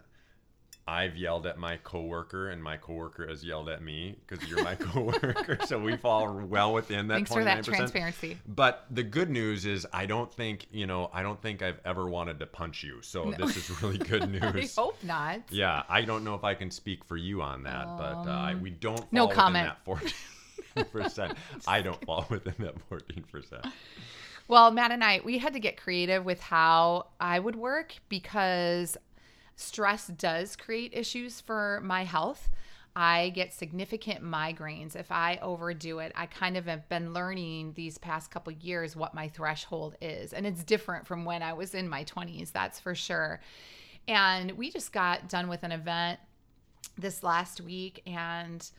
I've 0.86 1.16
yelled 1.16 1.46
at 1.46 1.56
my 1.56 1.78
coworker, 1.78 2.50
and 2.50 2.62
my 2.62 2.76
coworker 2.76 3.26
has 3.26 3.42
yelled 3.42 3.70
at 3.70 3.82
me 3.82 4.16
because 4.26 4.46
you're 4.48 4.62
my 4.62 4.74
coworker. 4.78 5.58
so 5.64 5.78
we 5.78 5.96
fall 5.96 6.34
well 6.46 6.74
within 6.74 7.08
that. 7.08 7.14
Thanks 7.14 7.30
29%. 7.30 7.34
for 7.34 7.44
that 7.44 7.64
transparency. 7.64 8.38
But 8.46 8.84
the 8.90 9.02
good 9.02 9.30
news 9.30 9.64
is, 9.64 9.86
I 9.92 10.04
don't 10.04 10.32
think 10.32 10.66
you 10.72 10.86
know. 10.86 11.10
I 11.12 11.22
don't 11.22 11.40
think 11.40 11.62
I've 11.62 11.80
ever 11.86 12.06
wanted 12.06 12.38
to 12.40 12.46
punch 12.46 12.82
you. 12.82 13.00
So 13.00 13.32
this 13.38 13.56
is 13.56 13.82
really 13.82 13.98
good 14.10 14.28
news. 14.30 14.76
I 14.78 14.80
hope 14.80 15.02
not. 15.02 15.40
Yeah, 15.50 15.84
I 15.88 16.02
don't 16.02 16.22
know 16.22 16.34
if 16.34 16.44
I 16.44 16.54
can 16.54 16.70
speak 16.70 17.04
for 17.04 17.16
you 17.16 17.40
on 17.40 17.62
that, 17.62 17.86
but 17.96 18.28
uh, 18.28 18.54
we 18.60 18.70
don't. 18.70 18.98
Fall 18.98 19.08
no 19.10 19.24
within 19.26 19.40
comment. 19.40 19.68
That 19.68 19.84
fourteen 19.84 20.84
percent. 20.92 21.38
I 21.66 21.80
don't 21.80 22.04
fall 22.04 22.26
within 22.28 22.54
that 22.58 22.74
fourteen 22.88 23.24
percent. 23.30 23.66
Well, 24.48 24.70
Matt 24.70 24.92
and 24.92 25.02
I, 25.02 25.22
we 25.24 25.38
had 25.38 25.54
to 25.54 25.60
get 25.60 25.78
creative 25.78 26.24
with 26.26 26.40
how 26.40 27.06
I 27.18 27.38
would 27.38 27.56
work 27.56 27.94
because 28.10 28.98
stress 29.56 30.08
does 30.08 30.56
create 30.56 30.92
issues 30.94 31.40
for 31.40 31.80
my 31.82 32.04
health. 32.04 32.50
I 32.96 33.30
get 33.30 33.52
significant 33.52 34.22
migraines 34.22 34.94
if 34.94 35.10
I 35.10 35.38
overdo 35.42 35.98
it. 35.98 36.12
I 36.14 36.26
kind 36.26 36.56
of 36.56 36.66
have 36.66 36.88
been 36.88 37.12
learning 37.12 37.72
these 37.74 37.98
past 37.98 38.30
couple 38.30 38.52
years 38.52 38.94
what 38.94 39.14
my 39.14 39.28
threshold 39.28 39.96
is, 40.00 40.32
and 40.32 40.46
it's 40.46 40.62
different 40.62 41.06
from 41.06 41.24
when 41.24 41.42
I 41.42 41.54
was 41.54 41.74
in 41.74 41.88
my 41.88 42.04
20s, 42.04 42.52
that's 42.52 42.78
for 42.78 42.94
sure. 42.94 43.40
And 44.06 44.52
we 44.52 44.70
just 44.70 44.92
got 44.92 45.28
done 45.28 45.48
with 45.48 45.64
an 45.64 45.72
event 45.72 46.20
this 46.96 47.22
last 47.22 47.60
week 47.60 48.02
and 48.06 48.70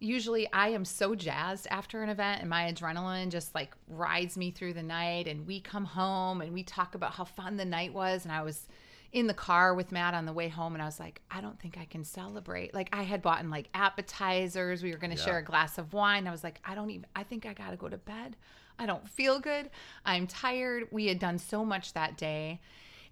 usually 0.00 0.50
I 0.52 0.68
am 0.68 0.84
so 0.84 1.14
jazzed 1.14 1.66
after 1.70 2.02
an 2.02 2.08
event 2.08 2.40
and 2.40 2.48
my 2.48 2.72
adrenaline 2.72 3.30
just 3.30 3.54
like 3.54 3.74
rides 3.88 4.36
me 4.36 4.50
through 4.50 4.74
the 4.74 4.82
night 4.82 5.26
and 5.26 5.46
we 5.46 5.60
come 5.60 5.84
home 5.84 6.40
and 6.40 6.52
we 6.52 6.62
talk 6.62 6.94
about 6.94 7.12
how 7.14 7.24
fun 7.24 7.56
the 7.56 7.64
night 7.64 7.92
was 7.92 8.24
and 8.24 8.32
I 8.32 8.42
was 8.42 8.68
in 9.12 9.26
the 9.26 9.34
car 9.34 9.74
with 9.74 9.90
Matt 9.90 10.12
on 10.14 10.26
the 10.26 10.32
way 10.32 10.48
home 10.48 10.74
and 10.74 10.82
I 10.82 10.84
was 10.86 11.00
like 11.00 11.20
I 11.30 11.40
don't 11.40 11.58
think 11.58 11.78
I 11.78 11.84
can 11.86 12.04
celebrate. 12.04 12.74
Like 12.74 12.88
I 12.92 13.02
had 13.02 13.22
bought 13.22 13.40
in 13.40 13.50
like 13.50 13.68
appetizers, 13.74 14.82
we 14.82 14.92
were 14.92 14.98
going 14.98 15.10
to 15.12 15.16
Yeah. 15.16 15.24
share 15.24 15.38
a 15.38 15.42
glass 15.44 15.78
of 15.78 15.92
wine. 15.92 16.26
I 16.26 16.30
was 16.30 16.44
like 16.44 16.60
I 16.64 16.74
don't 16.74 16.90
even 16.90 17.06
I 17.16 17.22
think 17.22 17.46
I 17.46 17.52
got 17.54 17.70
to 17.70 17.76
go 17.76 17.88
to 17.88 17.98
bed. 17.98 18.36
I 18.78 18.86
don't 18.86 19.08
feel 19.08 19.40
good. 19.40 19.70
I'm 20.04 20.26
tired. 20.26 20.88
We 20.92 21.06
had 21.06 21.18
done 21.18 21.38
so 21.38 21.64
much 21.64 21.94
that 21.94 22.16
day. 22.16 22.60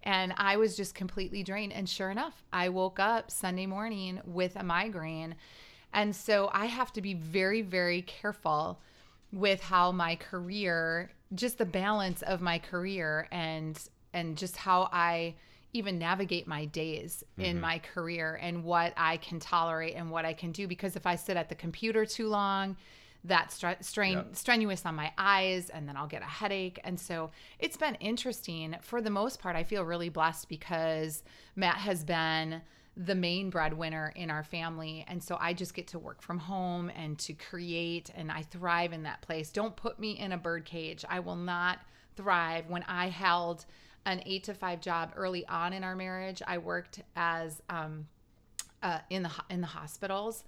And 0.03 0.33
I 0.37 0.57
was 0.57 0.77
just 0.77 0.95
completely 0.95 1.43
drained. 1.43 1.73
And 1.73 1.89
sure 1.89 2.11
enough, 2.11 2.45
I 2.53 2.69
woke 2.69 3.01
up 3.01 3.31
Sunday 3.31 3.67
morning 3.67 4.21
with 4.25 4.55
a 4.55 4.63
migraine. 4.63 5.35
And 5.93 6.15
so 6.15 6.49
I 6.53 6.67
have 6.67 6.93
to 6.93 7.01
be 7.03 7.15
very, 7.15 7.63
very 7.63 8.03
careful 8.03 8.79
with 9.33 9.61
how 9.61 9.91
my 9.91 10.15
career, 10.15 11.11
just 11.35 11.59
the 11.59 11.67
balance 11.67 12.23
of 12.23 12.41
my 12.41 12.59
career 12.61 13.27
and 13.33 13.77
and 14.13 14.37
just 14.37 14.57
how 14.57 14.89
I 14.93 15.35
even 15.73 15.99
navigate 15.99 16.47
my 16.47 16.65
days 16.65 17.23
in 17.39 17.57
mm-hmm. 17.57 17.61
my 17.61 17.79
career 17.79 18.39
and 18.41 18.65
what 18.65 18.95
I 18.97 19.19
can 19.19 19.41
tolerate 19.41 19.95
and 19.95 20.11
what 20.11 20.25
I 20.25 20.33
can 20.33 20.53
do 20.53 20.67
because 20.67 20.97
if 20.97 21.07
I 21.07 21.17
sit 21.17 21.37
at 21.37 21.49
the 21.49 21.55
computer 21.55 22.07
too 22.07 22.29
long, 22.29 22.77
that's 23.25 23.61
stre- 23.61 23.83
strain 23.85 24.15
Yep. 24.15 24.37
strenuous 24.37 24.87
on 24.87 24.95
my 24.95 25.13
eyes 25.19 25.69
and 25.71 25.89
then 25.89 25.97
I'll 25.97 26.07
get 26.07 26.23
a 26.23 26.27
headache. 26.27 26.81
And 26.85 26.99
so 26.99 27.31
it's 27.59 27.77
been 27.77 27.97
interesting. 27.97 28.77
For 28.83 29.03
the 29.03 29.11
most 29.11 29.41
part, 29.41 29.57
I 29.57 29.65
feel 29.65 29.83
really 29.85 30.09
blessed 30.09 30.49
because 30.49 31.23
Matt 31.57 31.77
has 31.77 32.05
been 32.05 32.63
the 32.97 33.15
main 33.15 33.51
breadwinner 33.51 34.13
in 34.17 34.31
our 34.31 34.43
family. 34.43 35.05
And 35.07 35.23
so 35.23 35.37
I 35.39 35.53
just 35.53 35.75
get 35.75 35.89
to 35.89 35.99
work 35.99 36.23
from 36.23 36.39
home 36.39 36.91
and 36.97 37.19
to 37.21 37.35
create, 37.35 38.11
and 38.17 38.33
I 38.33 38.43
thrive 38.43 38.93
in 38.93 39.03
that 39.03 39.21
place. 39.21 39.51
Don't 39.51 39.77
put 39.77 39.99
me 39.99 40.19
in 40.19 40.33
a 40.33 40.39
bird 40.39 40.65
cage. 40.65 41.05
I 41.09 41.21
will 41.21 41.37
not 41.37 41.81
thrive. 42.17 42.65
When 42.69 42.85
I 42.85 43.09
held 43.09 43.67
an 44.07 44.23
eight 44.25 44.45
to 44.45 44.55
five 44.55 44.81
job 44.81 45.13
early 45.17 45.47
on 45.47 45.73
in 45.73 45.85
our 45.85 45.97
marriage, 45.97 46.41
I 46.47 46.59
worked 46.59 47.03
as 47.17 47.61
um, 47.69 48.07
uh, 48.83 49.01
in 49.11 49.25
the 49.25 49.31
in 49.51 49.61
the 49.61 49.67
hospitals, 49.67 50.45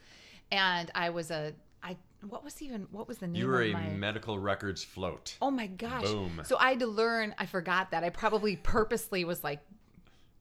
and 0.50 0.90
I 0.94 1.10
was 1.10 1.30
a 1.30 1.52
I 1.82 1.96
what 2.28 2.44
was 2.44 2.62
even 2.62 2.86
what 2.90 3.06
was 3.06 3.18
the 3.18 3.26
name 3.26 3.42
You 3.42 3.48
were 3.48 3.62
a 3.62 3.72
my 3.72 3.88
medical 3.90 4.38
records 4.38 4.82
float. 4.82 5.36
Oh 5.42 5.50
my 5.50 5.66
gosh. 5.66 6.04
Boom. 6.04 6.40
So 6.44 6.56
I 6.56 6.70
had 6.70 6.80
to 6.80 6.86
learn, 6.86 7.34
I 7.38 7.46
forgot 7.46 7.90
that. 7.90 8.04
I 8.04 8.10
probably 8.10 8.56
purposely 8.56 9.24
was 9.24 9.44
like 9.44 9.60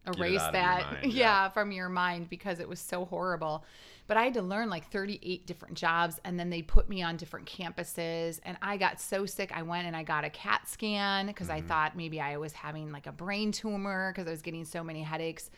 erase 0.08 0.42
out 0.42 0.50
of 0.50 0.54
your 0.54 0.62
that 0.64 0.86
yeah. 1.04 1.10
yeah. 1.12 1.50
from 1.50 1.72
your 1.72 1.90
mind 1.90 2.30
because 2.30 2.60
it 2.60 2.68
was 2.68 2.80
so 2.80 3.06
horrible. 3.06 3.66
But 4.08 4.16
I 4.16 4.24
had 4.24 4.36
to 4.36 4.42
learn 4.42 4.70
like 4.70 4.90
38 4.90 5.46
different 5.46 5.74
jobs 5.74 6.18
and 6.24 6.40
then 6.40 6.50
they 6.50 6.62
put 6.62 6.88
me 6.88 7.04
on 7.04 7.18
different 7.18 7.46
campuses 7.46 8.40
and 8.44 8.58
I 8.62 8.78
got 8.78 9.02
so 9.02 9.26
sick 9.26 9.52
I 9.54 9.64
went 9.64 9.86
and 9.86 9.98
I 9.98 10.04
got 10.04 10.24
a 10.24 10.30
CAT 10.30 10.68
scan 10.68 11.28
because 11.28 11.48
Mm-hmm. 11.48 11.58
I 11.58 11.62
thought 11.62 11.98
maybe 11.98 12.20
I 12.20 12.38
was 12.38 12.54
having 12.54 12.92
like 12.92 13.08
a 13.08 13.12
brain 13.12 13.52
tumor 13.52 14.12
because 14.12 14.28
I 14.28 14.32
was 14.32 14.42
getting 14.42 14.66
so 14.66 14.84
many 14.84 15.02
headaches. 15.02 15.50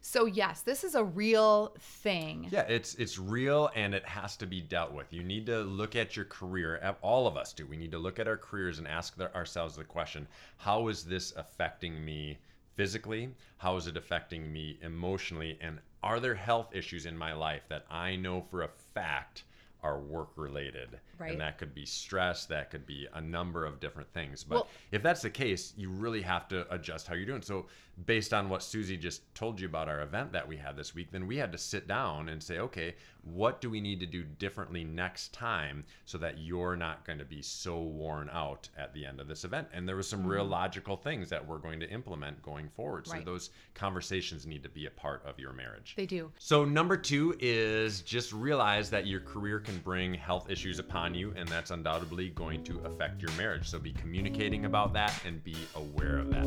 So 0.00 0.26
yes, 0.26 0.60
this 0.60 0.84
is 0.84 0.94
a 0.94 1.02
real 1.02 1.74
thing. 1.80 2.48
Yeah, 2.50 2.62
it's 2.62 2.94
it's 2.96 3.18
real 3.18 3.70
and 3.74 3.94
it 3.94 4.04
has 4.04 4.36
to 4.36 4.46
be 4.46 4.60
dealt 4.60 4.92
with. 4.92 5.12
You 5.12 5.22
need 5.22 5.46
to 5.46 5.60
look 5.62 5.96
at 5.96 6.14
your 6.14 6.26
career. 6.26 6.94
All 7.00 7.26
of 7.26 7.38
us 7.38 7.54
do. 7.54 7.66
We 7.66 7.78
need 7.78 7.90
to 7.92 7.98
look 7.98 8.18
at 8.18 8.28
our 8.28 8.36
careers 8.36 8.78
and 8.78 8.86
ask 8.86 9.16
the, 9.16 9.34
ourselves 9.34 9.76
the 9.76 9.84
question: 9.84 10.28
How 10.58 10.88
is 10.88 11.04
this 11.04 11.32
affecting 11.36 12.04
me 12.04 12.38
physically? 12.76 13.34
How 13.58 13.76
is 13.76 13.86
it 13.86 13.96
affecting 13.96 14.52
me 14.52 14.78
emotionally? 14.82 15.58
And 15.60 15.80
are 16.02 16.20
there 16.20 16.34
health 16.34 16.74
issues 16.74 17.06
in 17.06 17.16
my 17.16 17.32
life 17.32 17.62
that 17.68 17.86
I 17.90 18.16
know 18.16 18.42
for 18.50 18.62
a 18.62 18.68
fact 18.94 19.44
are 19.84 19.98
work 19.98 20.30
related. 20.36 20.98
Right. 21.18 21.32
And 21.32 21.40
that 21.40 21.58
could 21.58 21.74
be 21.74 21.86
stress, 21.86 22.46
that 22.46 22.70
could 22.70 22.86
be 22.86 23.06
a 23.14 23.20
number 23.20 23.64
of 23.64 23.80
different 23.80 24.12
things. 24.12 24.44
But 24.44 24.54
Well- 24.54 24.68
if 24.92 25.02
that's 25.02 25.22
the 25.22 25.30
case, 25.30 25.72
you 25.76 25.88
really 25.90 26.22
have 26.22 26.48
to 26.48 26.72
adjust 26.72 27.06
how 27.06 27.14
you're 27.14 27.26
doing. 27.26 27.42
So, 27.42 27.66
based 28.06 28.34
on 28.34 28.48
what 28.48 28.60
Suzie 28.60 28.98
just 28.98 29.22
told 29.36 29.60
you 29.60 29.68
about 29.68 29.88
our 29.88 30.00
event 30.00 30.32
that 30.32 30.48
we 30.48 30.56
had 30.56 30.76
this 30.76 30.96
week, 30.96 31.12
then 31.12 31.28
we 31.28 31.36
had 31.36 31.52
to 31.52 31.58
sit 31.58 31.86
down 31.86 32.28
and 32.28 32.42
say, 32.42 32.58
okay, 32.58 32.96
what 33.22 33.60
do 33.60 33.70
we 33.70 33.80
need 33.80 34.00
to 34.00 34.06
do 34.06 34.24
differently 34.24 34.82
next 34.82 35.32
time 35.32 35.84
so 36.04 36.18
that 36.18 36.36
you're 36.38 36.74
not 36.74 37.04
going 37.06 37.20
to 37.20 37.24
be 37.24 37.40
so 37.40 37.80
worn 37.80 38.28
out 38.32 38.68
at 38.76 38.92
the 38.94 39.06
end 39.06 39.20
of 39.20 39.28
this 39.28 39.44
event? 39.44 39.68
And 39.72 39.88
there 39.88 39.94
was 39.94 40.08
some 40.08 40.26
real 40.26 40.44
logical 40.44 40.96
things 40.96 41.30
that 41.30 41.46
we're 41.46 41.58
going 41.58 41.78
to 41.80 41.88
implement 41.88 42.42
going 42.42 42.68
forward. 42.68 43.06
So, 43.06 43.12
Mm-hmm. 43.14 43.18
Right. 43.18 43.24
those 43.26 43.50
conversations 43.74 44.44
need 44.44 44.62
to 44.64 44.68
be 44.68 44.86
a 44.86 44.90
part 44.90 45.22
of 45.24 45.38
your 45.38 45.52
marriage. 45.52 45.94
They 45.96 46.06
do. 46.06 46.32
So, 46.38 46.64
number 46.64 46.96
two 46.96 47.36
is 47.38 48.00
just 48.02 48.32
realize 48.32 48.90
that 48.90 49.06
your 49.06 49.20
career 49.20 49.60
can 49.60 49.78
bring 49.78 50.14
health 50.14 50.50
issues 50.50 50.80
upon 50.80 51.13
you, 51.14 51.32
and 51.36 51.48
that's 51.48 51.70
undoubtedly 51.70 52.30
going 52.30 52.62
to 52.64 52.78
affect 52.80 53.22
your 53.22 53.30
marriage. 53.32 53.68
So, 53.68 53.78
be 53.78 53.92
communicating 53.92 54.64
about 54.64 54.92
that 54.94 55.14
and 55.24 55.42
be 55.42 55.56
aware 55.74 56.18
of 56.18 56.30
that. 56.30 56.44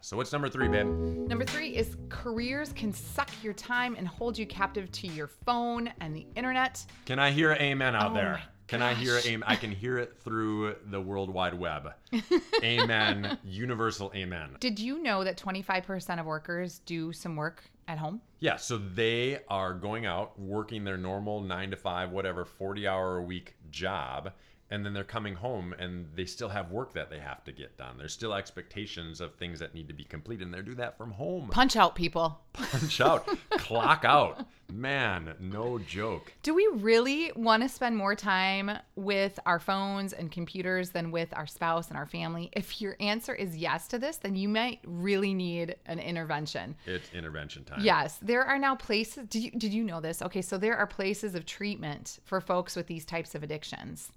So, 0.00 0.16
what's 0.16 0.32
number 0.32 0.48
three, 0.48 0.68
babe? 0.68 0.86
Number 0.86 1.44
three 1.44 1.76
is 1.76 1.96
careers 2.08 2.72
can 2.72 2.92
suck 2.92 3.30
your 3.42 3.52
time 3.54 3.94
and 3.96 4.06
hold 4.06 4.36
you 4.36 4.46
captive 4.46 4.90
to 4.92 5.06
your 5.06 5.28
phone 5.28 5.92
and 6.00 6.14
the 6.14 6.26
internet. 6.34 6.84
Can 7.06 7.18
I 7.18 7.30
hear 7.30 7.52
amen 7.52 7.94
out 7.94 8.10
Oh 8.10 8.14
there? 8.14 8.42
Can 8.66 8.82
I 8.82 8.94
hear 8.94 9.16
gosh. 9.16 9.26
amen? 9.26 9.44
I 9.46 9.56
can 9.56 9.70
hear 9.70 9.98
it 9.98 10.16
through 10.22 10.76
the 10.86 11.00
World 11.00 11.30
Wide 11.30 11.54
Web. 11.54 11.92
amen. 12.62 13.38
Universal 13.44 14.12
amen. 14.14 14.56
Did 14.60 14.78
you 14.78 15.02
know 15.02 15.24
that 15.24 15.36
25% 15.36 16.20
of 16.20 16.26
workers 16.26 16.80
do 16.86 17.12
some 17.12 17.36
work 17.36 17.64
at 17.88 17.98
home? 17.98 18.20
Yeah, 18.40 18.56
so 18.56 18.78
they 18.78 19.40
are 19.48 19.74
going 19.74 20.06
out, 20.06 20.38
working 20.38 20.84
their 20.84 20.96
normal 20.96 21.40
nine 21.40 21.70
to 21.70 21.76
five, 21.76 22.10
whatever, 22.10 22.44
40 22.44 22.88
hour 22.88 23.18
a 23.18 23.22
week 23.22 23.54
job, 23.70 24.32
and 24.72 24.86
then 24.86 24.94
they're 24.94 25.04
coming 25.04 25.34
home 25.34 25.74
and 25.78 26.06
they 26.14 26.24
still 26.24 26.48
have 26.48 26.70
work 26.70 26.94
that 26.94 27.10
they 27.10 27.18
have 27.18 27.44
to 27.44 27.52
get 27.52 27.76
done. 27.76 27.98
There's 27.98 28.14
still 28.14 28.32
expectations 28.32 29.20
of 29.20 29.34
things 29.34 29.60
that 29.60 29.74
need 29.74 29.86
to 29.88 29.94
be 29.94 30.02
completed, 30.02 30.46
and 30.46 30.54
they 30.54 30.62
do 30.62 30.74
that 30.76 30.96
from 30.96 31.10
home. 31.10 31.48
Punch 31.50 31.76
out, 31.76 31.94
people. 31.94 32.40
Punch 32.54 32.98
out, 33.02 33.28
clock 33.50 34.02
out. 34.06 34.46
Man, 34.72 35.34
no 35.38 35.78
joke. 35.78 36.32
Do 36.42 36.54
we 36.54 36.66
really 36.72 37.30
want 37.36 37.62
to 37.62 37.68
spend 37.68 37.98
more 37.98 38.14
time 38.14 38.70
with 38.96 39.38
our 39.44 39.58
phones 39.58 40.14
and 40.14 40.32
computers 40.32 40.88
than 40.88 41.10
with 41.10 41.28
our 41.36 41.46
spouse 41.46 41.88
and 41.88 41.98
our 41.98 42.06
family? 42.06 42.48
If 42.54 42.80
your 42.80 42.96
answer 42.98 43.34
is 43.34 43.54
yes 43.54 43.86
to 43.88 43.98
this, 43.98 44.16
then 44.16 44.34
you 44.34 44.48
might 44.48 44.80
really 44.86 45.34
need 45.34 45.76
an 45.84 45.98
intervention. 45.98 46.76
It's 46.86 47.12
intervention 47.12 47.64
time. 47.64 47.80
Yes, 47.82 48.18
there 48.22 48.44
are 48.44 48.58
now 48.58 48.74
places. 48.74 49.26
Did 49.28 49.42
you 49.42 49.50
did 49.50 49.74
you 49.74 49.84
know 49.84 50.00
this? 50.00 50.22
Okay, 50.22 50.40
so 50.40 50.56
there 50.56 50.78
are 50.78 50.86
places 50.86 51.34
of 51.34 51.44
treatment 51.44 52.20
for 52.24 52.40
folks 52.40 52.74
with 52.74 52.86
these 52.86 53.04
types 53.04 53.34
of 53.34 53.42
addictions. 53.42 54.10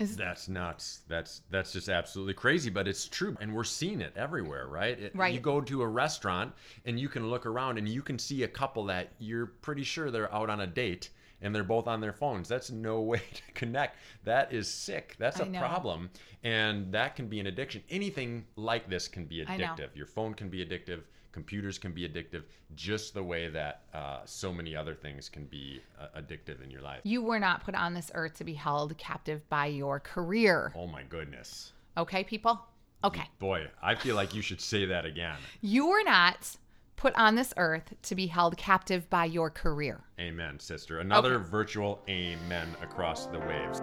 That's 0.00 0.48
nuts. 0.48 1.00
That's 1.08 1.42
that's 1.50 1.72
just 1.72 1.88
absolutely 1.88 2.34
crazy, 2.34 2.70
but 2.70 2.88
it's 2.88 3.06
true, 3.06 3.36
and 3.40 3.54
we're 3.54 3.64
seeing 3.64 4.00
it 4.00 4.12
everywhere, 4.16 4.66
right? 4.66 4.98
It- 4.98 5.14
Right. 5.14 5.34
You 5.34 5.40
go 5.40 5.60
to 5.60 5.82
a 5.82 5.86
restaurant 5.88 6.52
and 6.86 6.98
you 6.98 7.08
can 7.08 7.28
look 7.28 7.44
around 7.46 7.76
and 7.78 7.88
you 7.88 8.00
can 8.02 8.18
see 8.18 8.42
a 8.44 8.48
couple 8.48 8.84
that 8.86 9.12
you're 9.18 9.46
pretty 9.46 9.82
sure 9.84 10.10
they're 10.10 10.32
out 10.34 10.48
on 10.50 10.60
a 10.62 10.66
date 10.66 11.10
and 11.42 11.54
they're 11.54 11.64
both 11.64 11.86
on 11.86 12.00
their 12.00 12.12
phones. 12.12 12.48
That's 12.48 12.70
no 12.70 13.00
way 13.12 13.18
to 13.34 13.42
connect. 13.54 13.96
That 14.24 14.52
is 14.52 14.68
sick. 14.68 15.16
That's 15.18 15.40
I 15.40 15.44
a 15.44 15.48
know. 15.48 15.58
problem, 15.58 16.10
and 16.42 16.92
that 16.92 17.16
can 17.16 17.28
be 17.28 17.40
an 17.40 17.46
addiction. 17.46 17.82
Anything 17.90 18.46
like 18.56 18.88
this 18.88 19.08
can 19.08 19.24
be 19.26 19.44
addictive. 19.44 19.94
Your 19.94 20.06
phone 20.06 20.34
can 20.34 20.48
be 20.48 20.64
addictive. 20.64 21.00
Computers 21.32 21.78
can 21.78 21.92
be 21.92 22.08
addictive, 22.08 22.42
just 22.74 23.14
the 23.14 23.22
way 23.22 23.48
that 23.48 23.82
uh, 23.94 24.20
so 24.24 24.52
many 24.52 24.74
other 24.74 24.94
things 24.94 25.28
can 25.28 25.44
be 25.44 25.80
uh, 26.00 26.06
addictive 26.20 26.62
in 26.62 26.70
your 26.70 26.82
life. 26.82 27.00
You 27.04 27.22
were 27.22 27.38
not 27.38 27.64
put 27.64 27.74
on 27.74 27.94
this 27.94 28.10
earth 28.14 28.34
to 28.38 28.44
be 28.44 28.54
held 28.54 28.96
captive 28.98 29.48
by 29.48 29.66
your 29.66 30.00
career. 30.00 30.72
Oh 30.76 30.86
my 30.86 31.02
goodness. 31.04 31.72
Okay, 31.96 32.24
people? 32.24 32.60
Okay. 33.04 33.28
Boy, 33.38 33.66
I 33.82 33.94
feel 33.94 34.16
like 34.16 34.34
you 34.34 34.42
should 34.42 34.60
say 34.60 34.84
that 34.86 35.04
again. 35.06 35.36
You 35.60 35.88
were 35.88 36.02
not 36.04 36.56
put 36.96 37.14
on 37.14 37.34
this 37.34 37.54
earth 37.56 37.94
to 38.02 38.14
be 38.14 38.26
held 38.26 38.56
captive 38.58 39.08
by 39.08 39.24
your 39.24 39.50
career. 39.50 40.02
Amen, 40.18 40.58
sister. 40.58 40.98
Another 40.98 41.36
Okay. 41.36 41.48
virtual 41.48 42.02
amen 42.08 42.76
across 42.82 43.26
the 43.26 43.38
waves. 43.38 43.80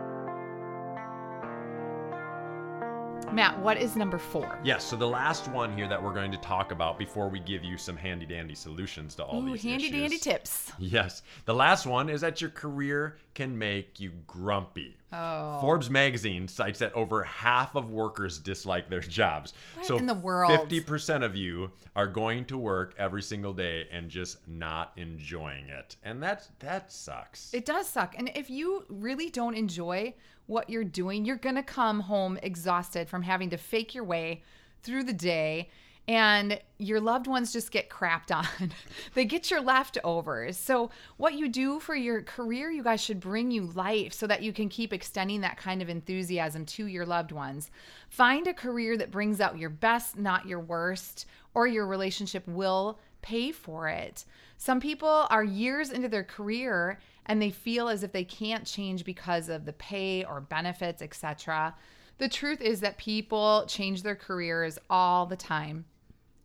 Matt, 3.32 3.60
what 3.60 3.78
is 3.78 3.96
number 3.96 4.18
four? 4.18 4.58
Yes, 4.64 4.84
so 4.84 4.96
the 4.96 5.08
last 5.08 5.48
one 5.50 5.76
here 5.76 5.88
that 5.88 6.02
we're 6.02 6.14
going 6.14 6.32
to 6.32 6.38
talk 6.38 6.72
about 6.72 6.98
before 6.98 7.28
we 7.30 7.40
give 7.40 7.64
you 7.64 7.78
some 7.78 7.98
handy 7.98 8.26
dandy 8.26 8.56
solutions 8.56 9.16
to 9.16 9.24
all 9.24 9.42
Ooh, 9.44 9.52
these 9.52 9.64
handy 9.64 9.88
issues. 9.88 10.00
dandy 10.00 10.18
tips. 10.18 10.72
Yes. 10.80 11.24
The 11.46 11.54
last 11.54 11.86
one 11.86 12.10
is 12.10 12.22
that 12.22 12.40
your 12.40 12.50
career 12.52 13.18
can 13.34 13.58
make 13.58 14.00
you 14.00 14.12
grumpy. 14.26 14.96
Oh. 15.14 15.62
Forbes 15.62 15.90
magazine 15.90 16.50
cites 16.50 16.80
that 16.80 16.94
over 16.94 17.24
half 17.24 17.76
of 17.76 17.92
workers 17.92 18.40
dislike 18.40 18.90
their 18.90 19.00
jobs. 19.00 19.54
What 19.76 20.00
in 20.00 20.06
the 20.06 20.14
world? 20.14 20.52
50% 20.52 21.24
of 21.24 21.36
you 21.36 21.72
are 21.96 22.08
going 22.08 22.44
to 22.46 22.58
work 22.58 22.94
every 22.98 23.22
single 23.22 23.54
day 23.54 23.88
and 23.92 24.10
just 24.10 24.46
not 24.48 24.92
enjoying 24.98 25.70
it. 25.70 25.96
And 26.04 26.22
that 26.24 26.48
that 26.60 26.92
sucks. 26.92 27.54
It 27.54 27.66
does 27.66 27.88
suck. 27.88 28.16
And 28.18 28.30
if 28.36 28.50
you 28.50 28.84
really 28.90 29.30
don't 29.30 29.56
enjoy 29.56 30.14
what 30.48 30.70
you're 30.70 30.84
doing, 30.84 31.24
you're 31.24 31.38
going 31.38 31.56
to 31.56 31.64
come 31.64 32.02
home 32.02 32.38
exhausted 32.44 33.08
from 33.08 33.22
having 33.22 33.50
to 33.52 33.58
fake 33.58 33.96
your 33.96 34.04
way 34.04 34.44
through 34.84 35.04
the 35.04 35.14
day. 35.14 35.70
And 36.08 36.60
your 36.78 37.02
loved 37.02 37.28
ones 37.28 37.52
just 37.52 37.70
get 37.70 37.90
crapped 37.90 38.34
on. 38.34 38.72
they 39.14 39.26
get 39.26 39.52
your 39.52 39.60
leftovers. 39.60 40.56
So, 40.56 40.90
what 41.18 41.34
you 41.34 41.50
do 41.50 41.82
for 41.82 41.96
your 41.96 42.22
career, 42.22 42.72
you 42.72 42.82
guys 42.82 43.02
should 43.02 43.20
bring 43.20 43.52
you 43.52 43.64
life 43.64 44.14
so 44.14 44.26
that 44.28 44.42
you 44.42 44.54
can 44.54 44.70
keep 44.70 44.94
extending 44.94 45.42
that 45.42 45.58
kind 45.58 45.82
of 45.82 45.90
enthusiasm 45.90 46.66
to 46.68 46.86
your 46.86 47.06
loved 47.06 47.34
ones. 47.34 47.70
Find 48.10 48.48
a 48.48 48.54
career 48.54 48.96
that 48.98 49.12
brings 49.12 49.42
out 49.42 49.58
your 49.58 49.70
best, 49.70 50.18
not 50.18 50.48
your 50.48 50.62
worst, 50.62 51.26
or 51.54 51.68
your 51.68 51.86
relationship 51.86 52.48
will 52.48 53.00
pay 53.22 53.52
for 53.52 53.90
it. 53.90 54.24
Some 54.58 54.80
people 54.80 55.28
are 55.30 55.44
years 55.44 55.92
into 55.92 56.08
their 56.08 56.24
career 56.24 57.00
and 57.26 57.42
they 57.42 57.52
feel 57.52 57.90
as 57.90 58.04
if 58.04 58.12
they 58.12 58.24
can't 58.24 58.66
change 58.66 59.04
because 59.04 59.50
of 59.50 59.66
the 59.66 59.74
pay 59.74 60.24
or 60.24 60.40
benefits, 60.40 61.02
etc. 61.02 61.76
The 62.18 62.30
truth 62.30 62.62
is 62.62 62.80
that 62.80 62.98
people 62.98 63.66
change 63.68 64.02
their 64.02 64.16
careers 64.16 64.80
all 64.90 65.26
the 65.26 65.36
time. 65.36 65.86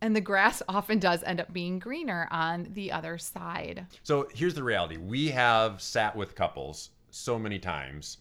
And 0.03 0.13
the 0.13 0.21
grass 0.21 0.61
often 0.69 0.99
does 0.99 1.23
end 1.23 1.39
up 1.39 1.51
being 1.53 1.79
greener 1.79 2.27
on 2.29 2.67
the 2.73 2.91
other 2.91 3.17
side. 3.17 3.87
So 4.03 4.27
here's 4.33 4.53
the 4.53 4.63
reality. 4.63 4.97
We 4.97 5.29
have 5.29 5.81
sat 5.81 6.15
with 6.15 6.35
couples 6.35 6.89
so 7.09 7.39
many 7.39 7.57
times 7.57 8.17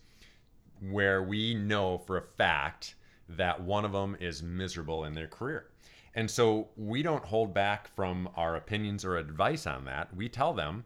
where 0.91 1.25
we 1.25 1.55
know 1.55 1.99
for 1.99 2.19
a 2.19 2.23
fact 2.23 2.95
that 3.29 3.61
one 3.61 3.85
of 3.85 3.93
them 3.93 4.17
is 4.21 4.43
miserable 4.43 5.05
in 5.05 5.13
their 5.13 5.27
career. 5.27 5.67
And 6.15 6.31
so 6.31 6.69
we 6.77 7.03
don't 7.03 7.25
hold 7.25 7.53
back 7.53 7.89
from 7.89 8.29
our 8.37 8.55
opinions 8.57 9.05
or 9.05 9.17
advice 9.17 9.67
on 9.67 9.85
that. 9.87 10.15
We 10.15 10.29
tell 10.29 10.53
them, 10.53 10.85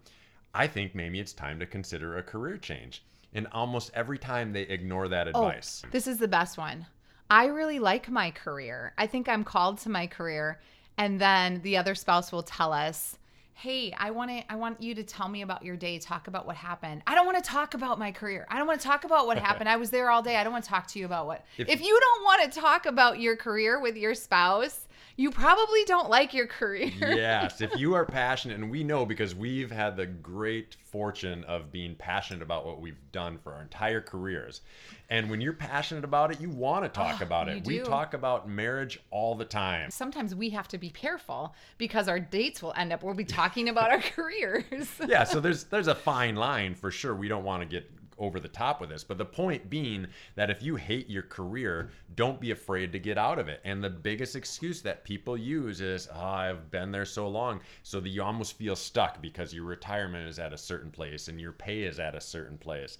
I 0.54 0.66
think 0.66 0.94
maybe 0.94 1.20
it's 1.20 1.32
time 1.32 1.58
to 1.58 1.66
consider 1.66 2.16
a 2.16 2.22
career 2.22 2.56
change. 2.56 3.04
And 3.34 3.46
almost 3.52 3.90
every 3.92 4.18
time 4.18 4.52
they 4.52 4.62
ignore 4.62 5.08
that 5.08 5.26
oh, 5.26 5.30
advice. 5.30 5.82
Oh, 5.84 5.88
this 5.90 6.06
is 6.06 6.16
the 6.16 6.28
best 6.28 6.56
one. 6.56 6.86
I 7.28 7.46
really 7.46 7.80
like 7.80 8.08
my 8.08 8.30
career. 8.30 8.94
I 8.96 9.06
think 9.06 9.28
I'm 9.28 9.42
called 9.44 9.78
to 9.78 9.90
my 9.90 10.06
career. 10.06 10.60
And 10.98 11.20
then 11.20 11.60
the 11.62 11.76
other 11.76 11.94
spouse 11.94 12.32
will 12.32 12.42
tell 12.42 12.72
us, 12.72 13.18
"Hey, 13.54 13.92
I 13.98 14.10
want 14.12 14.30
to 14.30 14.52
I 14.52 14.56
want 14.56 14.80
you 14.82 14.94
to 14.94 15.02
tell 15.02 15.28
me 15.28 15.42
about 15.42 15.62
your 15.64 15.76
day, 15.76 15.98
talk 15.98 16.26
about 16.28 16.46
what 16.46 16.56
happened." 16.56 17.02
I 17.06 17.14
don't 17.14 17.26
want 17.26 17.42
to 17.42 17.48
talk 17.48 17.74
about 17.74 17.98
my 17.98 18.12
career. 18.12 18.46
I 18.50 18.58
don't 18.58 18.66
want 18.66 18.80
to 18.80 18.86
talk 18.86 19.04
about 19.04 19.26
what 19.26 19.36
happened. 19.48 19.68
I 19.68 19.76
was 19.76 19.90
there 19.90 20.10
all 20.10 20.22
day. 20.22 20.36
I 20.36 20.44
don't 20.44 20.52
want 20.52 20.64
to 20.64 20.70
talk 20.70 20.86
to 20.88 20.98
you 20.98 21.04
about 21.04 21.26
what. 21.26 21.44
If- 21.58 21.68
If, 21.68 21.80
you 21.82 21.98
don't 22.00 22.24
want 22.24 22.50
to 22.52 22.60
talk 22.60 22.86
about 22.86 23.20
your 23.20 23.36
career 23.36 23.78
with 23.80 23.96
your 23.96 24.14
spouse, 24.14 24.85
you 25.16 25.30
probably 25.30 25.84
don't 25.84 26.10
like 26.10 26.34
your 26.34 26.46
career. 26.46 26.90
yes, 27.00 27.60
if 27.60 27.74
you 27.76 27.94
are 27.94 28.04
passionate, 28.06 28.58
and 28.58 28.70
we 28.70 28.84
know 28.84 29.06
because 29.06 29.34
we've 29.34 29.70
had 29.70 29.96
the 29.96 30.06
great 30.06 30.76
fortune 30.84 31.44
of 31.44 31.72
being 31.72 31.94
passionate 31.94 32.42
about 32.42 32.66
what 32.66 32.80
we've 32.80 32.98
done 33.12 33.38
for 33.38 33.54
our 33.54 33.62
entire 33.62 34.00
careers. 34.00 34.60
And 35.08 35.30
when 35.30 35.40
you're 35.40 35.52
passionate 35.52 36.04
about 36.04 36.32
it, 36.32 36.40
you 36.40 36.50
want 36.50 36.84
to 36.84 36.88
talk 36.88 37.18
Oh, 37.20 37.24
about 37.24 37.48
it. 37.48 37.64
We 37.64 37.78
talk 37.78 38.12
about 38.14 38.48
marriage 38.48 38.98
all 39.10 39.34
the 39.34 39.44
time. 39.44 39.90
Sometimes 39.90 40.34
we 40.34 40.50
have 40.50 40.68
to 40.68 40.78
be 40.78 40.90
careful 40.90 41.54
because 41.78 42.08
our 42.08 42.18
dates 42.20 42.62
will 42.62 42.74
end 42.76 42.92
up 42.92 43.02
we'll 43.02 43.14
be 43.14 43.24
talking 43.24 43.68
about 43.68 43.90
our 43.92 44.00
careers. 44.16 44.88
yeah, 45.06 45.24
so 45.24 45.40
there's 45.40 45.64
there's 45.64 45.86
a 45.88 45.94
fine 45.94 46.34
line 46.36 46.74
for 46.74 46.90
sure. 46.90 47.14
We 47.14 47.28
don't 47.28 47.44
want 47.44 47.62
to 47.62 47.66
get 47.68 47.90
over 48.18 48.40
the 48.40 48.48
top 48.48 48.80
with 48.80 48.90
this, 48.90 49.04
but 49.04 49.18
the 49.18 49.24
point 49.24 49.68
being 49.68 50.06
that 50.34 50.50
if 50.50 50.62
you 50.62 50.76
hate 50.76 51.08
your 51.10 51.22
career, 51.22 51.90
don't 52.14 52.40
be 52.40 52.50
afraid 52.50 52.92
to 52.92 52.98
get 52.98 53.18
out 53.18 53.38
of 53.38 53.48
it. 53.48 53.60
And 53.64 53.82
the 53.82 53.90
biggest 53.90 54.36
excuse 54.36 54.82
that 54.82 55.04
people 55.04 55.36
use 55.36 55.80
is, 55.80 56.08
oh, 56.12 56.20
"I've 56.20 56.70
been 56.70 56.92
there 56.92 57.04
so 57.04 57.28
long," 57.28 57.60
so 57.82 58.00
that 58.00 58.08
you 58.08 58.22
almost 58.22 58.56
feel 58.56 58.76
stuck 58.76 59.20
because 59.20 59.52
your 59.54 59.64
retirement 59.64 60.28
is 60.28 60.38
at 60.38 60.52
a 60.52 60.58
certain 60.58 60.90
place 60.90 61.28
and 61.28 61.40
your 61.40 61.52
pay 61.52 61.82
is 61.82 61.98
at 62.00 62.14
a 62.14 62.20
certain 62.20 62.58
place. 62.58 62.98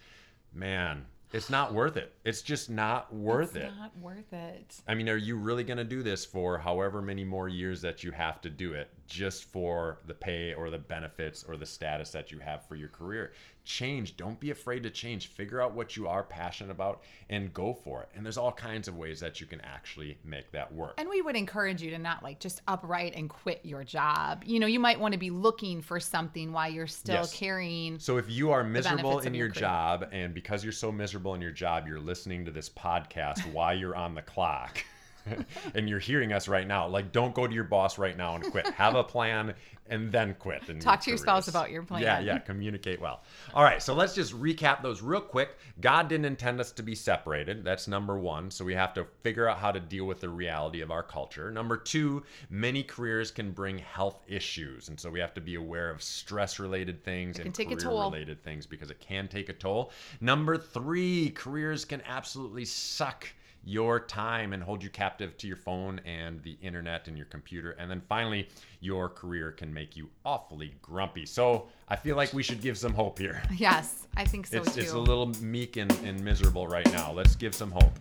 Man, 0.52 1.06
It's 1.32 1.50
not 1.50 1.74
worth 1.74 1.96
it. 1.96 2.14
It's 2.24 2.40
just 2.40 2.70
not 2.70 3.12
worth 3.12 3.56
it's 3.56 3.66
it. 3.66 3.76
Not 3.76 3.96
worth 3.98 4.32
it. 4.32 4.80
I 4.86 4.94
mean, 4.94 5.08
are 5.08 5.16
you 5.16 5.36
really 5.36 5.64
going 5.64 5.76
to 5.78 5.84
do 5.84 6.02
this 6.02 6.24
for 6.24 6.56
however 6.56 7.02
many 7.02 7.24
more 7.24 7.48
years 7.48 7.82
that 7.82 8.04
you 8.04 8.12
have 8.12 8.40
to 8.42 8.50
do 8.50 8.74
it 8.74 8.90
just 9.08 9.44
for 9.44 9.98
the 10.06 10.14
pay 10.14 10.54
or 10.54 10.70
the 10.70 10.78
benefits 10.78 11.42
or 11.42 11.56
the 11.56 11.66
status 11.66 12.12
that 12.12 12.30
you 12.30 12.38
have 12.38 12.64
for 12.66 12.76
your 12.76 12.88
career? 12.88 13.32
Change. 13.66 14.16
Don't 14.16 14.38
be 14.40 14.50
afraid 14.50 14.84
to 14.84 14.90
change. 14.90 15.26
Figure 15.26 15.60
out 15.60 15.74
what 15.74 15.96
you 15.96 16.06
are 16.06 16.22
passionate 16.22 16.70
about 16.70 17.02
and 17.28 17.52
go 17.52 17.74
for 17.74 18.02
it. 18.02 18.08
And 18.14 18.24
there's 18.24 18.38
all 18.38 18.52
kinds 18.52 18.86
of 18.88 18.96
ways 18.96 19.18
that 19.20 19.40
you 19.40 19.46
can 19.46 19.60
actually 19.62 20.16
make 20.24 20.50
that 20.52 20.72
work. 20.72 20.94
And 20.98 21.08
we 21.08 21.20
would 21.20 21.34
encourage 21.36 21.82
you 21.82 21.90
to 21.90 21.98
not 21.98 22.22
like 22.22 22.38
just 22.38 22.62
upright 22.68 23.14
and 23.16 23.28
quit 23.28 23.60
your 23.64 23.82
job. 23.84 24.44
You 24.46 24.60
know, 24.60 24.66
you 24.68 24.78
might 24.80 24.98
want 25.00 25.12
to 25.12 25.18
be 25.18 25.30
looking 25.30 25.82
for 25.82 25.98
something 25.98 26.52
while 26.52 26.70
you're 26.70 26.86
still 26.86 27.16
Yes. 27.16 27.34
carrying. 27.36 27.98
So 27.98 28.18
if 28.18 28.30
you 28.30 28.52
are 28.52 28.62
miserable 28.62 29.18
in 29.18 29.34
your, 29.34 29.46
your 29.46 29.54
job, 29.54 30.08
and 30.12 30.32
because 30.32 30.62
you're 30.62 30.72
so 30.72 30.92
miserable 30.92 31.34
in 31.34 31.40
your 31.40 31.50
job, 31.50 31.88
you're 31.88 32.00
listening 32.00 32.44
to 32.44 32.50
this 32.52 32.68
podcast 32.68 33.40
while 33.52 33.76
you're 33.76 33.96
on 33.96 34.14
the 34.14 34.22
clock, 34.22 34.84
and 35.74 35.88
you're 35.88 35.98
hearing 35.98 36.32
us 36.32 36.48
right 36.48 36.66
now, 36.66 36.88
like 36.88 37.12
don't 37.12 37.34
go 37.34 37.46
to 37.46 37.54
your 37.54 37.64
boss 37.64 37.98
right 37.98 38.16
now 38.16 38.34
and 38.34 38.44
quit. 38.44 38.66
Have 38.66 38.94
a 38.94 39.04
plan 39.04 39.54
and 39.88 40.10
then 40.10 40.34
quit. 40.38 40.68
And 40.68 40.80
Talk 40.80 41.00
to 41.02 41.10
your 41.10 41.18
spouse 41.18 41.48
about 41.48 41.70
your 41.70 41.82
plan. 41.82 42.02
Yeah, 42.02 42.20
yeah. 42.20 42.38
Communicate 42.38 43.00
well. 43.00 43.22
All 43.54 43.62
right, 43.62 43.82
so 43.82 43.94
let's 43.94 44.14
just 44.14 44.38
recap 44.38 44.82
those 44.82 45.02
real 45.02 45.20
quick. 45.20 45.56
God 45.80 46.08
didn't 46.08 46.26
intend 46.26 46.60
us 46.60 46.72
to 46.72 46.82
be 46.82 46.94
separated. 46.94 47.64
That's 47.64 47.88
number 47.88 48.18
one. 48.18 48.50
So 48.50 48.64
we 48.64 48.74
have 48.74 48.94
to 48.94 49.06
figure 49.22 49.48
out 49.48 49.58
how 49.58 49.72
to 49.72 49.80
deal 49.80 50.04
with 50.04 50.20
the 50.20 50.28
reality 50.28 50.80
of 50.80 50.90
our 50.90 51.02
culture. 51.02 51.50
Number 51.50 51.76
two, 51.76 52.22
many 52.50 52.82
careers 52.82 53.30
can 53.30 53.52
bring 53.52 53.78
health 53.78 54.22
issues, 54.26 54.88
and 54.88 54.98
so 54.98 55.10
we 55.10 55.20
have 55.20 55.34
to 55.34 55.40
be 55.40 55.54
aware 55.54 55.90
of 55.90 56.02
stress-related 56.02 57.04
things 57.04 57.38
and 57.38 57.54
take 57.54 57.68
career-related 57.68 58.42
things 58.42 58.66
because 58.66 58.90
it 58.90 59.00
can 59.00 59.28
take 59.28 59.48
a 59.48 59.52
toll. 59.52 59.92
Number 60.20 60.56
three, 60.56 61.30
careers 61.30 61.84
can 61.84 62.02
absolutely 62.06 62.64
suck 62.64 63.28
your 63.66 63.98
time 63.98 64.52
and 64.52 64.62
hold 64.62 64.80
you 64.80 64.88
captive 64.88 65.36
to 65.36 65.48
your 65.48 65.56
phone 65.56 66.00
and 66.06 66.40
the 66.44 66.56
internet 66.62 67.08
and 67.08 67.16
your 67.16 67.26
computer. 67.26 67.72
And 67.72 67.90
then 67.90 68.00
finally, 68.08 68.48
your 68.78 69.08
career 69.08 69.50
can 69.50 69.74
make 69.74 69.96
you 69.96 70.08
awfully 70.24 70.76
grumpy. 70.80 71.26
So 71.26 71.66
I 71.88 71.96
feel 71.96 72.14
like 72.14 72.32
we 72.32 72.44
should 72.44 72.60
give 72.60 72.78
some 72.78 72.94
hope 72.94 73.18
here. 73.18 73.42
Yes, 73.56 74.06
I 74.16 74.24
think 74.24 74.46
so 74.46 74.58
it's, 74.58 74.74
too. 74.74 74.82
it's 74.82 74.92
a 74.92 74.98
little 74.98 75.26
meek 75.40 75.76
and, 75.78 75.90
and 76.04 76.22
miserable 76.22 76.68
right 76.68 76.88
now. 76.92 77.10
Let's 77.10 77.34
give 77.34 77.54
some 77.54 77.72
hope. 77.72 77.98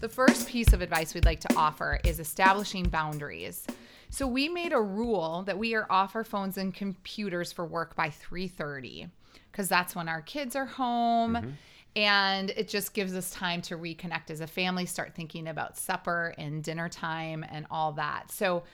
The 0.00 0.08
first 0.08 0.48
piece 0.48 0.72
of 0.72 0.80
advice 0.80 1.12
we'd 1.12 1.26
like 1.26 1.40
to 1.40 1.54
offer 1.54 2.00
is 2.04 2.20
establishing 2.20 2.84
boundaries. 2.84 3.66
So 4.08 4.26
we 4.26 4.48
made 4.48 4.72
a 4.72 4.80
rule 4.80 5.42
that 5.44 5.58
we 5.58 5.74
are 5.74 5.86
off 5.90 6.16
our 6.16 6.24
phones 6.24 6.56
and 6.56 6.72
computers 6.72 7.52
for 7.52 7.66
work 7.66 7.94
by 7.94 8.08
3:30 8.08 9.10
because 9.50 9.68
that's 9.68 9.94
when 9.94 10.08
our 10.08 10.22
kids 10.22 10.56
are 10.56 10.64
home 10.64 11.34
mm-hmm. 11.34 11.50
And 11.94 12.50
it 12.50 12.68
just 12.68 12.94
gives 12.94 13.14
us 13.14 13.30
time 13.30 13.62
to 13.62 13.76
reconnect 13.76 14.30
as 14.30 14.40
a 14.40 14.46
family, 14.46 14.86
start 14.86 15.14
thinking 15.14 15.48
about 15.48 15.76
supper 15.76 16.34
and 16.38 16.62
dinner 16.62 16.88
time 16.88 17.44
and 17.50 17.66
all 17.70 17.92
that. 17.92 18.30
So 18.30 18.64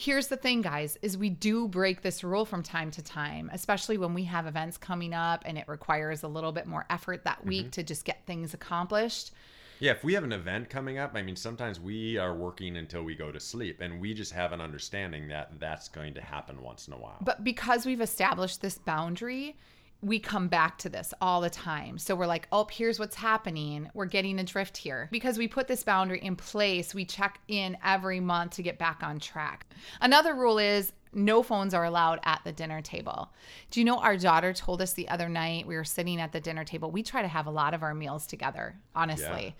Here's 0.00 0.28
the 0.28 0.36
thing, 0.36 0.62
guys, 0.62 0.96
is 1.02 1.18
we 1.18 1.28
do 1.28 1.66
break 1.66 2.02
this 2.02 2.22
rule 2.22 2.44
from 2.44 2.62
time 2.62 2.92
to 2.92 3.02
time, 3.02 3.50
especially 3.52 3.98
when 3.98 4.14
we 4.14 4.22
have 4.26 4.46
events 4.46 4.78
coming 4.78 5.12
up 5.12 5.42
and 5.44 5.58
it 5.58 5.66
requires 5.66 6.22
a 6.22 6.28
little 6.28 6.52
bit 6.52 6.68
more 6.68 6.86
effort 6.88 7.24
that 7.24 7.44
week 7.44 7.62
mm-hmm. 7.62 7.70
to 7.70 7.82
just 7.82 8.04
get 8.04 8.24
things 8.24 8.54
accomplished. 8.54 9.32
Yeah, 9.80 9.90
if 9.90 10.04
we 10.04 10.14
have 10.14 10.22
an 10.22 10.30
event 10.30 10.70
coming 10.70 10.98
up, 10.98 11.16
I 11.16 11.22
mean, 11.22 11.34
sometimes 11.34 11.80
we 11.80 12.16
are 12.16 12.32
working 12.32 12.76
until 12.76 13.02
we 13.02 13.16
go 13.16 13.32
to 13.32 13.40
sleep, 13.40 13.80
and 13.80 14.00
we 14.00 14.14
just 14.14 14.32
have 14.32 14.52
an 14.52 14.60
understanding 14.60 15.26
that 15.28 15.58
that's 15.58 15.88
going 15.88 16.14
to 16.14 16.20
happen 16.20 16.62
once 16.62 16.86
in 16.86 16.94
a 16.94 16.96
while. 16.96 17.18
But 17.20 17.42
because 17.42 17.84
we've 17.84 18.00
established 18.00 18.60
this 18.60 18.78
boundary, 18.78 19.56
we 20.00 20.20
come 20.20 20.46
back 20.46 20.78
to 20.78 20.88
this 20.88 21.12
all 21.20 21.40
the 21.40 21.50
time. 21.50 21.98
So 21.98 22.14
we're 22.14 22.26
like, 22.26 22.46
oh, 22.52 22.68
here's 22.70 22.98
what's 23.00 23.16
happening. 23.16 23.90
We're 23.94 24.06
getting 24.06 24.38
a 24.38 24.44
drift 24.44 24.76
here. 24.76 25.08
Because 25.10 25.38
we 25.38 25.48
put 25.48 25.66
this 25.66 25.82
boundary 25.82 26.20
in 26.20 26.36
place, 26.36 26.94
we 26.94 27.04
check 27.04 27.40
in 27.48 27.76
every 27.84 28.20
month 28.20 28.52
to 28.52 28.62
get 28.62 28.78
back 28.78 29.02
on 29.02 29.18
track. 29.18 29.66
Another 30.00 30.34
rule 30.34 30.58
is 30.58 30.92
no 31.12 31.42
phones 31.42 31.74
are 31.74 31.84
allowed 31.84 32.20
at 32.24 32.40
the 32.44 32.52
dinner 32.52 32.80
table. 32.80 33.32
Do 33.70 33.80
you 33.80 33.84
know 33.84 33.98
our 33.98 34.16
daughter 34.16 34.52
told 34.52 34.80
us 34.82 34.92
the 34.92 35.08
other 35.08 35.28
night 35.28 35.66
we 35.66 35.74
were 35.74 35.84
sitting 35.84 36.20
at 36.20 36.32
the 36.32 36.40
dinner 36.40 36.64
table? 36.64 36.90
We 36.90 37.02
try 37.02 37.22
to 37.22 37.28
have 37.28 37.46
a 37.46 37.50
lot 37.50 37.74
of 37.74 37.82
our 37.82 37.94
meals 37.94 38.26
together, 38.26 38.76
honestly. 38.94 39.56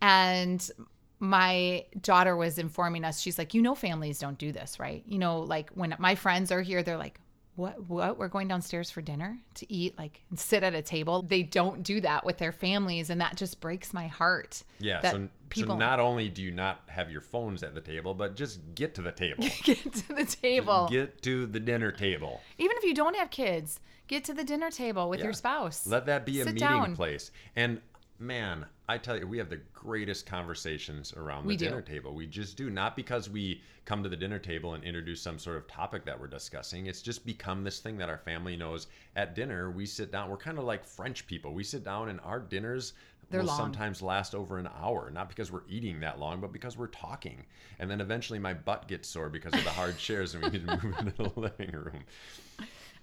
And 0.00 0.70
my 1.18 1.84
daughter 2.00 2.36
was 2.36 2.58
informing 2.58 3.04
us, 3.04 3.20
she's 3.20 3.38
like, 3.38 3.54
you 3.54 3.62
know, 3.62 3.74
families 3.74 4.18
don't 4.18 4.38
do 4.38 4.52
this, 4.52 4.78
right? 4.78 5.02
You 5.06 5.18
know, 5.18 5.40
like 5.40 5.70
when 5.70 5.94
my 5.98 6.14
friends 6.14 6.52
are 6.52 6.62
here, 6.62 6.82
they're 6.82 6.98
like, 6.98 7.18
what, 7.56 7.88
what? 7.88 8.18
We're 8.18 8.28
going 8.28 8.48
downstairs 8.48 8.90
for 8.90 9.00
dinner 9.00 9.38
to 9.54 9.72
eat, 9.72 9.98
like, 9.98 10.22
and 10.30 10.38
sit 10.38 10.62
at 10.62 10.74
a 10.74 10.82
table. 10.82 11.22
They 11.22 11.42
don't 11.42 11.82
do 11.82 12.00
that 12.02 12.24
with 12.24 12.38
their 12.38 12.52
families. 12.52 13.10
And 13.10 13.20
that 13.20 13.36
just 13.36 13.60
breaks 13.60 13.92
my 13.92 14.06
heart. 14.06 14.62
yeah, 14.78 15.00
so, 15.10 15.28
people 15.48 15.74
so 15.74 15.78
not 15.78 15.98
only 16.00 16.28
do 16.28 16.42
you 16.42 16.50
not 16.50 16.82
have 16.88 17.10
your 17.10 17.20
phones 17.20 17.62
at 17.62 17.74
the 17.74 17.80
table, 17.80 18.14
but 18.14 18.36
just 18.36 18.60
get 18.74 18.94
to 18.96 19.02
the 19.02 19.12
table. 19.12 19.44
get 19.64 19.92
to 19.92 20.08
the 20.14 20.24
table. 20.24 20.88
Get 20.90 21.22
to 21.22 21.46
the 21.46 21.60
dinner 21.60 21.90
table. 21.92 22.40
Even 22.58 22.76
if 22.78 22.84
you 22.84 22.94
don't 22.94 23.16
have 23.16 23.30
kids, 23.30 23.80
get 24.06 24.24
to 24.24 24.34
the 24.34 24.44
dinner 24.44 24.70
table 24.70 25.08
with 25.08 25.18
Yeah. 25.20 25.24
your 25.26 25.32
spouse. 25.34 25.86
Let 25.86 26.06
that 26.06 26.26
be 26.26 26.40
a 26.40 26.44
Sit 26.44 26.54
meeting 26.54 26.68
down. 26.68 26.96
place. 26.96 27.30
And 27.56 27.80
man, 28.18 28.66
I 28.88 28.98
tell 28.98 29.18
you, 29.18 29.26
we 29.26 29.38
have 29.38 29.50
the 29.50 29.60
greatest 29.74 30.26
conversations 30.26 31.12
around 31.14 31.42
the 31.44 31.48
We 31.48 31.56
do. 31.56 31.66
dinner 31.66 31.82
table. 31.82 32.14
We 32.14 32.26
just 32.26 32.56
do. 32.56 32.70
Not 32.70 32.96
because 32.96 33.28
we 33.28 33.62
come 33.84 34.02
to 34.02 34.08
the 34.08 34.16
dinner 34.16 34.38
table 34.38 34.74
and 34.74 34.82
introduce 34.84 35.20
some 35.20 35.38
sort 35.38 35.56
of 35.56 35.66
topic 35.68 36.04
that 36.04 36.18
we're 36.18 36.26
discussing. 36.26 36.86
It's 36.86 37.02
just 37.02 37.26
become 37.26 37.62
this 37.64 37.80
thing 37.80 37.96
that 37.98 38.08
our 38.08 38.18
family 38.18 38.56
knows. 38.56 38.86
At 39.16 39.34
dinner, 39.34 39.70
we 39.70 39.86
sit 39.86 40.10
down. 40.12 40.30
We're 40.30 40.36
kind 40.36 40.58
of 40.58 40.64
like 40.64 40.84
French 40.84 41.26
people. 41.26 41.52
We 41.54 41.64
sit 41.64 41.84
down 41.84 42.08
and 42.08 42.20
our 42.20 42.40
dinners 42.40 42.94
They're 43.30 43.40
will 43.40 43.48
long. 43.48 43.56
sometimes 43.58 44.02
last 44.02 44.34
over 44.34 44.58
an 44.58 44.68
hour. 44.80 45.10
Not 45.12 45.28
because 45.28 45.50
we're 45.52 45.66
eating 45.68 46.00
that 46.00 46.18
long, 46.18 46.40
but 46.40 46.52
because 46.52 46.76
we're 46.76 46.86
talking. 46.88 47.44
And 47.78 47.90
then 47.90 48.00
eventually 48.00 48.38
my 48.38 48.54
butt 48.54 48.88
gets 48.88 49.08
sore 49.08 49.28
because 49.28 49.52
of 49.54 49.64
the 49.64 49.70
hard 49.70 49.98
chairs 49.98 50.34
and 50.34 50.44
we 50.44 50.50
need 50.50 50.66
to 50.66 50.80
move 50.82 50.98
into 50.98 51.12
the 51.22 51.32
living 51.40 51.72
room. 51.72 52.04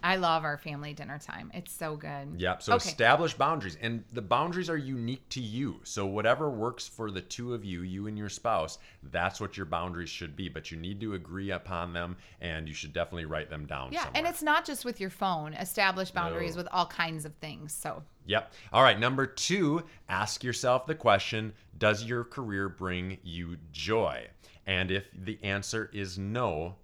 I 0.04 0.18
love 0.18 0.44
our 0.44 0.58
family 0.58 0.94
dinner 0.94 1.18
time. 1.18 1.50
It's 1.54 1.72
so 1.72 1.96
good. 1.96 2.36
Yep. 2.38 2.62
So 2.62 2.74
Okay. 2.76 2.90
establish 2.90 3.34
boundaries, 3.36 3.78
and 3.82 4.04
the 4.12 4.22
boundaries 4.22 4.70
are 4.70 4.78
unique 4.78 5.28
to 5.30 5.42
you. 5.42 5.80
So 5.84 6.06
whatever 6.06 6.50
works 6.50 6.88
for 6.88 7.10
the 7.10 7.22
two 7.22 7.54
of 7.54 7.64
you, 7.64 7.84
you 7.84 8.08
and 8.08 8.18
your 8.18 8.28
spouse, 8.30 8.80
that's 9.04 9.40
what 9.40 9.56
your 9.56 9.66
boundaries 9.66 10.10
should 10.10 10.36
be. 10.36 10.50
But 10.50 10.72
you 10.72 10.78
need 10.78 11.00
to 11.02 11.14
agree 11.14 11.52
upon 11.52 11.94
them, 11.94 12.18
and 12.42 12.68
you 12.68 12.74
should 12.74 12.92
definitely 12.92 13.26
write 13.26 13.50
them 13.50 13.66
down. 13.66 13.94
Yeah, 13.94 14.04
somewhere. 14.04 14.20
and 14.20 14.28
it's 14.28 14.44
not 14.44 14.66
just 14.66 14.84
with 14.84 15.00
your 15.00 15.10
phone. 15.10 15.54
Establish 15.54 16.12
boundaries 16.12 16.56
No. 16.56 16.64
with 16.64 16.68
all 16.74 16.86
kinds 16.88 17.24
of 17.26 17.34
things. 17.36 17.72
So 17.74 18.04
Yep. 18.26 18.54
All 18.72 18.84
right. 18.84 19.00
Number 19.00 19.26
two, 19.26 19.84
ask 20.10 20.44
yourself 20.44 20.86
the 20.86 20.96
question 20.96 21.54
Does 21.78 22.04
your 22.04 22.24
career 22.24 22.70
bring 22.70 23.18
you 23.24 23.58
joy? 23.72 24.28
And 24.66 24.92
if 24.92 25.06
the 25.14 25.38
answer 25.44 25.90
is 25.94 26.18
no, 26.18 26.76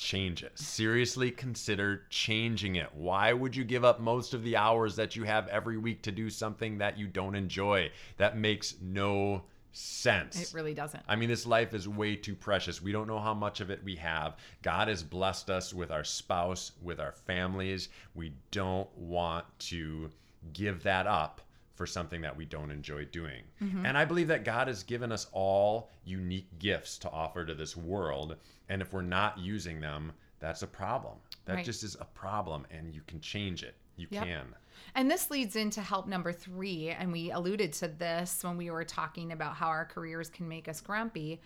change 0.00 0.42
it. 0.42 0.58
Seriously 0.58 1.30
consider 1.30 2.02
changing 2.10 2.76
it. 2.76 2.88
Why 2.94 3.32
would 3.32 3.54
you 3.54 3.64
give 3.64 3.84
up 3.84 4.00
most 4.00 4.34
of 4.34 4.42
the 4.42 4.56
hours 4.56 4.96
that 4.96 5.14
you 5.14 5.24
have 5.24 5.46
every 5.48 5.76
week 5.76 6.02
to 6.02 6.12
do 6.12 6.30
something 6.30 6.78
that 6.78 6.98
you 6.98 7.06
don't 7.06 7.34
enjoy? 7.34 7.90
That 8.16 8.36
makes 8.36 8.74
no 8.80 9.42
sense. 9.72 10.40
it 10.40 10.54
really 10.54 10.74
doesn't. 10.74 11.02
I 11.06 11.16
mean, 11.16 11.28
this 11.28 11.46
life 11.46 11.74
is 11.74 11.88
way 11.88 12.16
too 12.16 12.34
precious. 12.34 12.82
We 12.82 12.92
don't 12.92 13.06
know 13.06 13.20
how 13.20 13.34
much 13.34 13.60
of 13.60 13.70
it 13.70 13.84
we 13.84 13.96
have. 13.96 14.36
God 14.62 14.88
has 14.88 15.02
blessed 15.02 15.50
us 15.50 15.72
with 15.72 15.90
our 15.90 16.04
spouse, 16.04 16.72
with 16.82 16.98
our 16.98 17.12
families. 17.12 17.88
We 18.14 18.32
don't 18.50 18.88
want 18.96 19.44
to 19.60 20.10
give 20.52 20.82
that 20.82 21.06
up 21.06 21.40
for 21.80 21.86
something 21.86 22.20
that 22.20 22.36
we 22.36 22.44
don't 22.44 22.70
enjoy 22.70 23.06
doing. 23.06 23.42
Mm-hmm. 23.62 23.86
And 23.86 23.96
I 23.96 24.04
believe 24.04 24.28
that 24.28 24.44
God 24.44 24.68
has 24.68 24.82
given 24.82 25.10
us 25.10 25.28
all 25.32 25.88
unique 26.04 26.58
gifts 26.58 26.98
to 26.98 27.10
offer 27.10 27.42
to 27.46 27.54
this 27.54 27.74
world. 27.74 28.36
And 28.68 28.82
if 28.82 28.92
we're 28.92 29.00
not 29.00 29.38
using 29.38 29.80
them, 29.80 30.12
that's 30.40 30.60
a 30.60 30.66
problem. 30.66 31.14
That 31.46 31.54
Right. 31.54 31.64
just 31.64 31.82
is 31.82 31.96
a 31.98 32.04
problem, 32.04 32.66
and 32.70 32.94
you 32.94 33.00
can 33.06 33.18
change 33.22 33.62
it. 33.62 33.76
You 33.96 34.08
Yep. 34.10 34.24
can. 34.24 34.54
And 34.94 35.10
this 35.10 35.30
leads 35.30 35.56
into 35.56 35.80
help 35.80 36.06
number 36.06 36.34
three. 36.34 36.90
And 36.90 37.12
we 37.12 37.30
alluded 37.30 37.72
to 37.72 37.88
this 37.88 38.44
when 38.44 38.58
we 38.58 38.70
were 38.70 38.84
talking 38.84 39.32
about 39.32 39.54
how 39.56 39.68
our 39.68 39.86
careers 39.86 40.28
can 40.28 40.46
make 40.46 40.68
us 40.68 40.82
grumpy. 40.82 41.40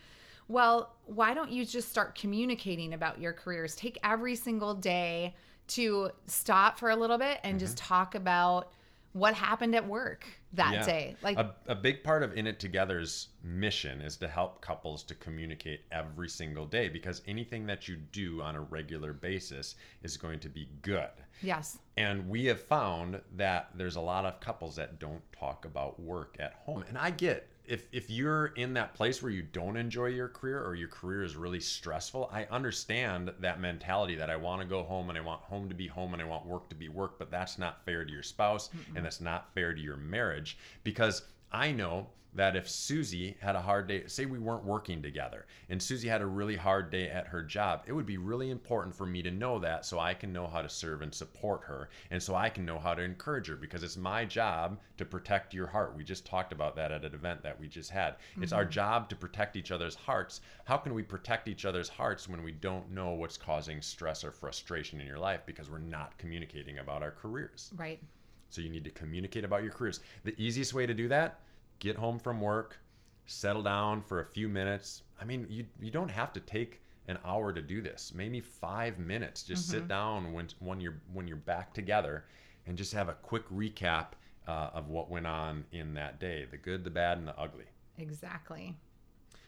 Well, 0.49 0.97
why 1.05 1.33
don't 1.33 1.49
you 1.49 1.63
just 1.63 1.87
start 1.87 2.13
communicating 2.13 2.93
about 2.93 3.21
your 3.21 3.31
careers? 3.31 3.73
Take 3.73 3.97
every 4.03 4.35
single 4.35 4.73
day 4.73 5.33
to 5.67 6.11
stop 6.27 6.77
for 6.77 6.89
a 6.89 6.95
little 6.97 7.17
bit 7.17 7.39
and 7.45 7.57
just 7.57 7.77
talk 7.77 8.15
about 8.15 8.73
what 9.15 9.33
happened 9.33 9.73
at 9.73 9.87
work 9.87 10.25
that 10.51 10.73
Yeah. 10.73 10.85
day. 10.85 11.15
Like, 11.21 11.37
a, 11.37 11.55
a 11.67 11.75
big 11.75 12.03
part 12.03 12.21
of 12.21 12.33
In 12.37 12.45
It 12.47 12.59
Together's 12.59 13.29
mission 13.43 14.01
is 14.01 14.17
to 14.17 14.27
help 14.27 14.59
couples 14.59 15.03
to 15.03 15.15
communicate 15.15 15.83
every 15.89 16.27
single 16.27 16.65
day 16.65 16.89
because 16.89 17.21
anything 17.25 17.65
that 17.67 17.87
you 17.87 17.95
do 17.95 18.41
on 18.41 18.55
a 18.57 18.59
regular 18.61 19.13
basis 19.13 19.75
is 20.03 20.17
going 20.17 20.39
to 20.41 20.49
be 20.49 20.67
good. 20.81 21.09
yes. 21.41 21.77
And 21.95 22.27
we 22.27 22.43
have 22.45 22.59
found 22.61 23.21
that 23.37 23.69
there's 23.75 23.95
a 23.95 24.01
lot 24.01 24.25
of 24.25 24.41
couples 24.41 24.75
that 24.75 24.99
don't 24.99 25.21
talk 25.31 25.63
about 25.63 25.97
work 25.97 26.35
at 26.41 26.55
home. 26.65 26.83
And 26.89 26.97
I 26.97 27.11
get 27.11 27.47
if 27.67 27.85
if 27.91 28.09
you're 28.09 28.47
in 28.47 28.73
that 28.73 28.93
place 28.93 29.21
where 29.21 29.31
you 29.31 29.41
don't 29.41 29.77
enjoy 29.77 30.07
your 30.07 30.27
career 30.27 30.63
or 30.63 30.75
your 30.75 30.87
career 30.87 31.23
is 31.23 31.35
really 31.35 31.59
stressful, 31.59 32.29
I 32.31 32.45
understand 32.45 33.31
that 33.39 33.59
mentality 33.59 34.15
that 34.15 34.29
I 34.29 34.35
want 34.35 34.61
to 34.61 34.67
go 34.67 34.83
home 34.83 35.09
and 35.09 35.17
I 35.17 35.21
want 35.21 35.41
home 35.41 35.69
to 35.69 35.75
be 35.75 35.87
home 35.87 36.13
and 36.13 36.21
I 36.21 36.25
want 36.25 36.45
work 36.45 36.69
to 36.69 36.75
be 36.75 36.89
work, 36.89 37.17
but 37.19 37.31
that's 37.31 37.57
not 37.57 37.83
fair 37.85 38.05
to 38.05 38.11
your 38.11 38.23
spouse 38.23 38.69
and 38.95 39.05
that's 39.05 39.21
not 39.21 39.53
fair 39.53 39.73
to 39.73 39.81
your 39.81 39.97
marriage 39.97 40.57
because 40.83 41.23
I 41.51 41.71
know 41.71 42.07
that 42.35 42.57
if 42.57 42.67
Suzie 42.67 43.39
had 43.39 43.55
a 43.55 43.61
hard 43.61 43.87
day, 43.87 44.03
say 44.07 44.25
we 44.25 44.39
weren't 44.39 44.65
working 44.65 45.01
together, 45.01 45.45
and 45.69 45.79
Suzie 45.79 46.09
had 46.09 46.21
a 46.21 46.25
really 46.25 46.57
hard 46.57 46.91
day 46.91 47.09
at 47.09 47.27
her 47.27 47.41
job, 47.41 47.83
it 47.87 47.93
would 47.93 48.05
be 48.05 48.17
really 48.17 48.49
important 48.49 48.93
for 48.93 49.05
me 49.05 49.21
to 49.23 49.31
know 49.31 49.57
that 49.59 49.85
so 49.85 49.99
I 49.99 50.13
can 50.13 50.33
know 50.33 50.45
how 50.45 50.61
to 50.61 50.67
serve 50.67 51.01
and 51.01 51.13
support 51.15 51.61
her, 51.63 51.89
and 52.11 52.21
so 52.21 52.35
I 52.35 52.49
can 52.49 52.65
know 52.65 52.77
how 52.77 52.93
to 52.93 53.01
encourage 53.01 53.47
her 53.47 53.55
because 53.55 53.83
it's 53.83 53.95
my 53.95 54.25
job 54.25 54.79
to 54.97 55.05
protect 55.05 55.53
your 55.53 55.67
heart. 55.67 55.95
We 55.95 56.03
just 56.03 56.25
talked 56.25 56.51
about 56.51 56.75
that 56.75 56.91
at 56.91 57.05
an 57.05 57.13
event 57.13 57.41
that 57.43 57.57
we 57.57 57.69
just 57.69 57.89
had. 57.89 58.15
It's 58.41 58.51
our 58.51 58.63
mm-hmm. 58.63 58.71
job 58.71 59.09
to 59.09 59.15
protect 59.15 59.55
each 59.55 59.71
other's 59.71 59.95
hearts. 59.95 60.41
How 60.65 60.77
can 60.77 60.93
we 60.93 61.03
protect 61.03 61.47
each 61.47 61.63
other's 61.63 61.89
hearts 61.89 62.27
when 62.27 62.43
we 62.43 62.51
don't 62.51 62.91
know 62.91 63.11
what's 63.11 63.37
causing 63.37 63.81
stress 63.81 64.25
or 64.25 64.31
frustration 64.31 64.99
in 64.99 65.07
your 65.07 65.19
life 65.19 65.41
because 65.45 65.69
we're 65.69 65.77
not 65.77 66.17
communicating 66.17 66.79
about 66.79 67.01
our 67.01 67.11
careers? 67.11 67.71
Right. 67.77 68.01
So 68.49 68.61
you 68.61 68.69
need 68.69 68.83
to 68.85 68.91
communicate 68.91 69.43
about 69.43 69.63
your 69.63 69.71
careers. 69.71 69.99
The 70.23 70.39
easiest 70.41 70.73
way 70.73 70.85
to 70.85 70.93
do 70.93 71.07
that, 71.09 71.39
get 71.79 71.95
home 71.95 72.19
from 72.19 72.39
work, 72.39 72.79
settle 73.25 73.63
down 73.63 74.01
for 74.01 74.21
a 74.21 74.25
few 74.25 74.47
minutes. 74.47 75.03
I 75.19 75.25
mean, 75.25 75.45
you 75.49 75.65
you 75.81 75.91
don't 75.91 76.09
have 76.09 76.33
to 76.33 76.39
take 76.39 76.81
an 77.07 77.17
hour 77.25 77.53
to 77.53 77.61
do 77.61 77.81
this. 77.81 78.11
Maybe 78.15 78.39
5 78.41 78.97
minutes. 78.99 79.43
Just 79.43 79.69
sit 79.69 79.87
down 79.87 80.33
when 80.33 80.47
when 80.59 80.79
you're 80.79 80.97
when 81.13 81.27
you're 81.27 81.37
back 81.37 81.73
together 81.73 82.25
and 82.67 82.77
just 82.77 82.93
have 82.93 83.09
a 83.09 83.13
quick 83.13 83.47
recap 83.49 84.07
uh, 84.47 84.69
of 84.73 84.89
what 84.89 85.09
went 85.09 85.27
on 85.27 85.65
in 85.71 85.93
that 85.95 86.19
day, 86.19 86.45
the 86.49 86.57
good, 86.57 86.83
the 86.83 86.89
bad, 86.89 87.17
and 87.17 87.27
the 87.27 87.37
ugly. 87.39 87.65
Exactly. 87.97 88.75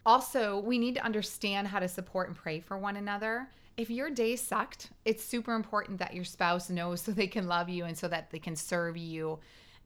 Also, 0.05 0.59
we 0.59 0.77
need 0.77 0.95
to 0.95 1.03
understand 1.03 1.67
how 1.67 1.79
to 1.79 1.87
support 1.87 2.29
and 2.29 2.37
pray 2.37 2.59
for 2.59 2.77
one 2.77 2.95
another. 2.95 3.49
If 3.77 3.91
your 3.91 4.09
day 4.09 4.35
sucked, 4.35 4.89
it's 5.05 5.23
super 5.23 5.53
important 5.53 5.99
that 5.99 6.15
your 6.15 6.23
spouse 6.23 6.71
knows 6.71 7.01
so 7.01 7.11
they 7.11 7.27
can 7.27 7.47
love 7.47 7.69
you 7.69 7.85
and 7.85 7.95
so 7.95 8.07
that 8.07 8.31
they 8.31 8.39
can 8.39 8.55
serve 8.55 8.97
you 8.97 9.37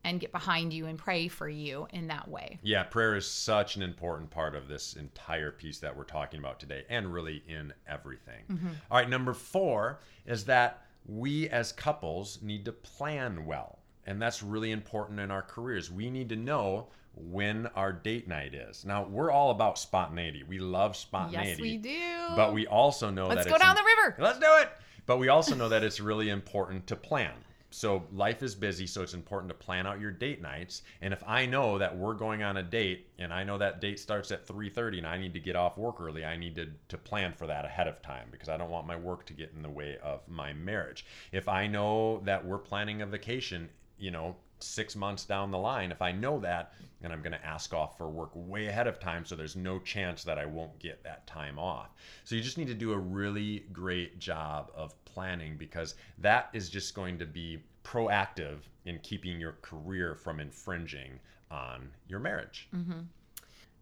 and 0.05 0.17
get 0.17 0.31
behind 0.31 0.71
you 0.71 0.85
and 0.87 0.97
pray 0.97 1.27
for 1.27 1.49
you 1.49 1.87
in 1.91 2.07
that 2.07 2.27
way. 2.29 2.57
Yeah, 2.63 2.83
prayer 2.83 3.15
is 3.15 3.27
such 3.27 3.75
an 3.75 3.81
important 3.81 4.31
part 4.31 4.55
of 4.55 4.69
this 4.69 4.95
entire 4.95 5.51
piece 5.51 5.79
that 5.79 5.95
we're 5.95 6.05
talking 6.05 6.39
about 6.39 6.59
today, 6.59 6.85
and 6.89 7.13
really 7.13 7.43
in 7.47 7.73
everything. 7.85 8.43
Mm-hmm. 8.49 8.67
All 8.89 8.97
right, 8.97 9.09
number 9.09 9.33
four 9.33 9.99
is 10.25 10.45
that 10.45 10.85
we 11.05 11.49
as 11.49 11.73
couples 11.73 12.39
need 12.41 12.63
to 12.65 12.71
plan 12.71 13.45
well. 13.45 13.79
And 14.07 14.21
that's 14.21 14.41
really 14.41 14.71
important 14.71 15.19
in 15.19 15.29
our 15.31 15.43
careers. 15.43 15.91
We 15.91 16.09
need 16.09 16.29
to 16.29 16.35
know 16.35 16.87
when 17.13 17.67
our 17.75 17.91
date 17.91 18.27
night 18.27 18.53
is. 18.53 18.85
Now, 18.85 19.03
we're 19.03 19.31
all 19.31 19.51
about 19.51 19.77
spontaneity. 19.77 20.43
We 20.43 20.59
love 20.59 20.95
spontaneity. 20.95 21.49
Yes, 21.49 21.59
we 21.59 21.77
do. 21.77 22.35
But 22.35 22.53
we 22.53 22.67
also 22.67 23.09
know 23.09 23.27
that. 23.27 23.35
Let's 23.35 23.47
go 23.47 23.55
it's 23.55 23.63
down 23.63 23.77
im- 23.77 23.83
the 23.83 23.89
river. 23.97 24.15
Let's 24.19 24.39
do 24.39 24.47
it. 24.61 24.69
But 25.05 25.17
we 25.17 25.29
also 25.29 25.55
know 25.55 25.69
that 25.69 25.83
it's 25.83 25.99
really 25.99 26.29
important 26.29 26.87
to 26.87 26.95
plan. 26.95 27.33
So 27.73 28.03
life 28.11 28.43
is 28.43 28.53
busy, 28.53 28.85
so 28.85 29.01
it's 29.01 29.13
important 29.13 29.49
to 29.49 29.57
plan 29.57 29.87
out 29.87 29.99
your 29.99 30.11
date 30.11 30.41
nights. 30.41 30.83
And 31.01 31.13
if 31.13 31.23
I 31.25 31.45
know 31.45 31.77
that 31.77 31.97
we're 31.97 32.13
going 32.13 32.43
on 32.43 32.57
a 32.57 32.63
date 32.63 33.07
and 33.17 33.33
I 33.33 33.45
know 33.45 33.57
that 33.57 33.79
date 33.79 33.99
starts 33.99 34.29
at 34.31 34.45
3:30 34.45 34.97
and 34.97 35.07
I 35.07 35.17
need 35.17 35.33
to 35.33 35.39
get 35.39 35.55
off 35.55 35.77
work 35.77 36.01
early, 36.01 36.25
I 36.25 36.35
need 36.35 36.55
to 36.55 36.67
to 36.89 36.97
plan 36.97 37.33
for 37.33 37.47
that 37.47 37.63
ahead 37.63 37.87
of 37.87 38.01
time 38.01 38.27
because 38.29 38.49
I 38.49 38.57
don't 38.57 38.69
want 38.69 38.87
my 38.87 38.97
work 38.97 39.25
to 39.27 39.33
get 39.33 39.53
in 39.55 39.61
the 39.61 39.69
way 39.69 39.97
of 40.03 40.27
my 40.27 40.51
marriage. 40.51 41.05
If 41.31 41.47
I 41.47 41.67
know 41.67 42.19
that 42.25 42.45
we're 42.45 42.57
planning 42.57 43.01
a 43.01 43.05
vacation, 43.05 43.69
you 43.97 44.11
know, 44.11 44.35
6 44.63 44.95
months 44.95 45.25
down 45.25 45.51
the 45.51 45.57
line, 45.57 45.91
if 45.91 46.01
I 46.01 46.11
know 46.11 46.39
that, 46.39 46.73
then 47.01 47.11
I'm 47.11 47.21
going 47.21 47.33
to 47.33 47.45
ask 47.45 47.73
off 47.73 47.97
for 47.97 48.09
work 48.09 48.31
way 48.33 48.67
ahead 48.67 48.87
of 48.87 48.99
time 48.99 49.25
so 49.25 49.35
there's 49.35 49.55
no 49.55 49.79
chance 49.79 50.23
that 50.23 50.37
I 50.37 50.45
won't 50.45 50.77
get 50.79 51.03
that 51.03 51.25
time 51.27 51.57
off. 51.57 51.89
So 52.23 52.35
you 52.35 52.41
just 52.41 52.57
need 52.57 52.67
to 52.67 52.73
do 52.73 52.93
a 52.93 52.97
really 52.97 53.65
great 53.73 54.19
job 54.19 54.71
of 54.75 54.93
planning 55.05 55.57
because 55.57 55.95
that 56.19 56.49
is 56.53 56.69
just 56.69 56.93
going 56.93 57.17
to 57.19 57.25
be 57.25 57.59
proactive 57.83 58.59
in 58.85 58.99
keeping 58.99 59.39
your 59.39 59.57
career 59.61 60.15
from 60.15 60.39
infringing 60.39 61.19
on 61.49 61.89
your 62.07 62.19
marriage. 62.19 62.69
Mm-hmm. 62.75 63.01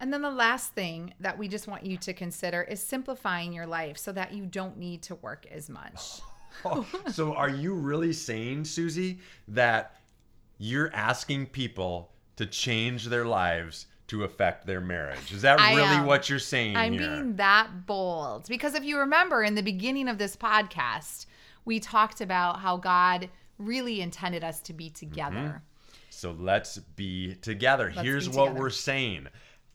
And 0.01 0.13
then 0.13 0.21
the 0.21 0.31
last 0.31 0.73
thing 0.73 1.13
that 1.19 1.37
we 1.37 1.47
just 1.47 1.67
want 1.67 1.85
you 1.85 1.97
to 1.97 2.13
consider 2.13 2.61
is 2.63 2.81
simplifying 2.81 3.51
your 3.51 3.67
life 3.67 3.97
so 3.97 4.13
that 4.13 4.33
you 4.33 4.45
don't 4.45 4.77
need 4.77 5.01
to 5.03 5.15
work 5.15 5.45
as 5.51 5.69
much. 5.69 6.21
so 7.11 7.33
are 7.33 7.49
you 7.49 7.73
really 7.73 8.13
saying, 8.13 8.63
Suzie, 8.63 9.19
that 9.49 9.98
you're 10.59 10.93
asking 10.93 11.47
people 11.47 12.11
to 12.35 12.45
change 12.45 13.05
their 13.05 13.25
lives 13.25 13.87
to 14.07 14.23
affect 14.23 14.67
their 14.67 14.81
marriage? 14.81 15.31
Is 15.33 15.41
that 15.41 15.59
I 15.59 15.73
really 15.73 15.95
am. 15.95 16.05
what 16.05 16.29
you're 16.29 16.37
saying 16.37 16.75
I'm 16.75 16.93
here? 16.93 17.01
being 17.01 17.35
that 17.37 17.87
bold 17.87 18.47
because 18.47 18.75
if 18.75 18.83
you 18.83 18.99
remember 18.99 19.41
in 19.41 19.55
the 19.55 19.63
beginning 19.63 20.07
of 20.07 20.19
this 20.19 20.35
podcast, 20.35 21.25
we 21.65 21.79
talked 21.79 22.21
about 22.21 22.59
how 22.59 22.77
God 22.77 23.29
really 23.57 24.01
intended 24.01 24.43
us 24.43 24.59
to 24.61 24.73
be 24.73 24.85
mm-hmm. 24.85 25.09
together. 25.09 25.63
So 26.09 26.35
let's 26.37 26.77
be 26.77 27.35
together. 27.35 27.91
Let's 27.95 28.05
Here's 28.05 28.27
be 28.27 28.35
what 28.35 28.55
we're 28.55 28.69
saying. 28.69 29.27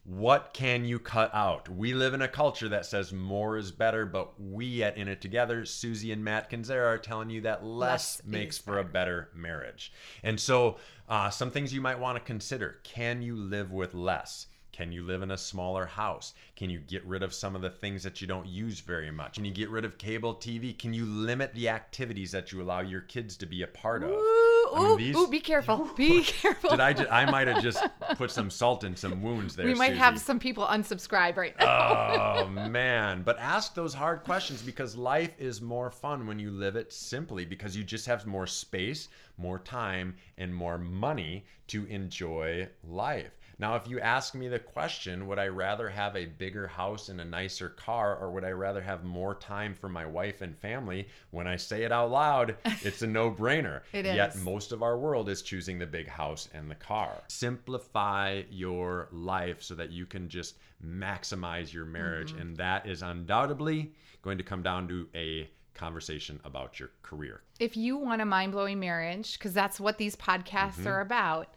What 0.05 0.53
can 0.53 0.85
you 0.85 0.99
cut 0.99 1.33
out? 1.33 1.67
We 1.67 1.95
live 1.95 2.13
in 2.13 2.21
a 2.21 2.27
culture 2.27 2.69
that 2.69 2.85
says 2.85 3.11
more 3.11 3.57
is 3.57 3.71
better, 3.71 4.05
but 4.05 4.39
we 4.39 4.83
at 4.83 4.97
In 4.97 5.07
It 5.07 5.19
Together, 5.19 5.63
Suzie 5.63 6.13
and 6.13 6.23
Matt 6.23 6.51
Kinzera, 6.51 6.85
are 6.85 6.97
telling 6.99 7.31
you 7.31 7.41
that 7.41 7.65
less, 7.65 8.19
Less 8.19 8.21
makes 8.23 8.57
for 8.59 8.77
a 8.77 8.83
better 8.83 9.29
marriage. 9.33 9.91
And 10.21 10.39
so, 10.39 10.77
uh, 11.09 11.31
some 11.31 11.49
things 11.49 11.73
you 11.73 11.81
might 11.81 11.99
want 11.99 12.17
to 12.17 12.23
consider 12.23 12.77
can 12.83 13.23
you 13.23 13.35
live 13.35 13.71
with 13.71 13.95
less? 13.95 14.45
Can 14.75 14.91
you 14.91 15.03
live 15.05 15.21
in 15.21 15.31
a 15.31 15.37
smaller 15.37 15.85
house? 15.85 16.33
Can 16.57 16.69
you 16.69 16.79
get 16.79 17.05
rid 17.05 17.23
of 17.23 17.33
some 17.33 17.55
of 17.55 17.61
the 17.61 17.69
things 17.69 18.03
that 18.03 18.19
you 18.19 18.27
don't 18.27 18.45
use 18.45 18.81
very 18.81 19.09
much? 19.09 19.35
Can 19.35 19.45
you 19.45 19.53
get 19.53 19.69
rid 19.69 19.85
of 19.85 19.97
cable 19.97 20.35
TV? 20.35 20.77
Can 20.77 20.93
you 20.93 21.05
limit 21.05 21.53
the 21.53 21.69
activities 21.69 22.29
that 22.33 22.51
you 22.51 22.61
allow 22.61 22.81
your 22.81 22.99
kids 22.99 23.37
to 23.37 23.45
be 23.45 23.61
a 23.61 23.67
part 23.67 24.03
of? 24.03 24.09
Ooh, 24.09 24.67
I 24.75 24.79
mean, 24.81 24.91
ooh, 24.91 24.97
these- 24.97 25.15
ooh, 25.15 25.27
be 25.29 25.39
careful. 25.39 25.89
Be 25.95 26.23
careful. 26.23 26.71
Did 26.71 26.81
I? 26.81 26.91
Just, 26.91 27.09
I 27.09 27.29
might 27.31 27.47
have 27.47 27.63
just 27.63 27.85
put 28.17 28.31
some 28.31 28.49
salt 28.49 28.83
in 28.83 28.97
some 28.97 29.21
wounds 29.21 29.55
there. 29.55 29.65
we 29.65 29.73
might 29.75 29.93
Suzie. 29.93 29.97
have 29.97 30.19
some 30.19 30.39
people 30.39 30.65
unsubscribe 30.65 31.37
right 31.37 31.57
now. 31.57 31.65
Oh 31.67 32.47
man! 32.69 33.21
But 33.23 33.39
ask 33.39 33.75
those 33.75 33.93
hard 33.93 34.23
questions 34.25 34.61
because 34.61 34.97
life 34.97 35.31
is 35.39 35.61
more 35.61 35.89
fun 35.89 36.27
when 36.27 36.37
you 36.37 36.51
live 36.51 36.75
it 36.75 36.91
simply 36.91 37.45
because 37.45 37.77
you 37.77 37.83
just 37.85 38.07
have 38.07 38.25
more 38.25 38.47
space, 38.47 39.07
more 39.37 39.59
time, 39.59 40.15
and 40.37 40.53
more 40.53 40.77
money 40.77 41.45
to 41.67 41.85
enjoy 41.85 42.67
life. 42.83 43.31
Now, 43.57 43.75
if 43.75 43.87
you 43.87 43.99
ask 43.99 44.35
me 44.35 44.47
the 44.47 44.59
question, 44.59 45.27
would 45.27 45.39
I 45.39 45.47
rather 45.47 45.87
have 45.89 46.15
a 46.15 46.25
bigger 46.25 46.67
house 46.67 47.09
and 47.09 47.21
a 47.21 47.25
nicer 47.25 47.69
car, 47.69 48.17
or 48.17 48.31
would 48.31 48.43
I 48.43 48.51
rather 48.51 48.81
have 48.81 49.03
more 49.03 49.33
time 49.35 49.73
for 49.73 49.87
my 49.87 50.05
wife 50.05 50.41
and 50.41 50.57
family? 50.57 51.07
When 51.31 51.47
I 51.47 51.55
say 51.55 51.83
it 51.83 51.91
out 51.91 52.11
loud, 52.11 52.57
it's 52.81 53.01
a 53.01 53.07
no 53.07 53.31
brainer. 53.31 53.81
It 53.93 54.05
Yet 54.05 54.35
is. 54.35 54.43
most 54.43 54.71
of 54.71 54.83
our 54.83 54.97
world 54.97 55.29
is 55.29 55.41
choosing 55.41 55.79
the 55.79 55.85
big 55.85 56.07
house 56.07 56.49
and 56.53 56.69
the 56.69 56.75
car. 56.75 57.11
Simplify 57.29 58.43
your 58.49 59.07
life 59.11 59.61
so 59.63 59.75
that 59.75 59.91
you 59.91 60.05
can 60.05 60.27
just 60.29 60.55
maximize 60.85 61.71
your 61.73 61.85
marriage. 61.85 62.31
Mm-hmm. 62.33 62.41
And 62.41 62.57
that 62.57 62.85
is 62.85 63.01
undoubtedly 63.01 63.93
going 64.21 64.37
to 64.37 64.43
come 64.43 64.61
down 64.63 64.87
to 64.89 65.07
a 65.15 65.49
conversation 65.73 66.39
about 66.45 66.79
your 66.79 66.89
career. 67.03 67.41
if 67.59 67.75
you 67.75 67.97
want 67.97 68.21
a 68.21 68.25
mind 68.25 68.51
blowing 68.53 68.79
marriage, 68.79 69.37
because 69.37 69.53
that's 69.53 69.79
what 69.79 69.97
these 69.97 70.15
podcasts 70.15 70.75
Mm-hmm. 70.79 70.87
are 70.87 71.01
about, 71.01 71.47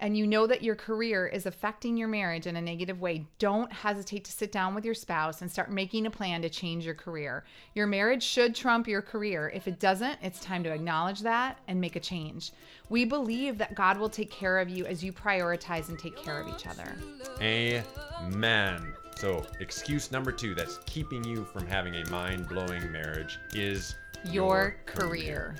and 0.00 0.16
you 0.16 0.26
know 0.26 0.46
that 0.46 0.62
your 0.62 0.74
career 0.74 1.26
is 1.26 1.46
affecting 1.46 1.96
your 1.96 2.08
marriage 2.08 2.46
in 2.46 2.56
a 2.56 2.60
negative 2.60 3.00
way, 3.00 3.26
don't 3.38 3.70
hesitate 3.70 4.24
to 4.24 4.32
sit 4.32 4.50
down 4.50 4.74
with 4.74 4.84
your 4.84 4.94
spouse 4.94 5.42
and 5.42 5.50
start 5.50 5.70
making 5.70 6.06
a 6.06 6.10
plan 6.10 6.42
to 6.42 6.48
change 6.48 6.84
your 6.84 6.94
career. 6.94 7.44
Your 7.74 7.86
marriage 7.86 8.22
should 8.22 8.54
trump 8.54 8.88
your 8.88 9.02
career. 9.02 9.50
If 9.54 9.68
it 9.68 9.78
doesn't, 9.78 10.18
it's 10.22 10.40
time 10.40 10.64
to 10.64 10.72
acknowledge 10.72 11.20
that 11.20 11.58
and 11.68 11.80
make 11.80 11.96
a 11.96 12.00
change. 12.00 12.52
We 12.88 13.04
believe 13.04 13.58
that 13.58 13.74
God 13.74 13.98
will 13.98 14.08
take 14.08 14.30
care 14.30 14.58
of 14.58 14.68
you 14.68 14.86
as 14.86 15.04
you 15.04 15.12
prioritize 15.12 15.90
and 15.90 15.98
take 15.98 16.16
care 16.16 16.40
of 16.40 16.48
each 16.48 16.66
other. 16.66 16.96
Amen. 17.40 18.94
So, 19.16 19.44
excuse 19.60 20.10
number 20.10 20.32
two 20.32 20.54
that's 20.54 20.78
keeping 20.86 21.22
you 21.22 21.44
from 21.44 21.66
having 21.66 21.96
a 21.96 22.08
mind 22.10 22.48
blowing 22.48 22.90
marriage 22.90 23.38
is 23.52 23.96
Your 24.24 24.76
career. 24.86 25.56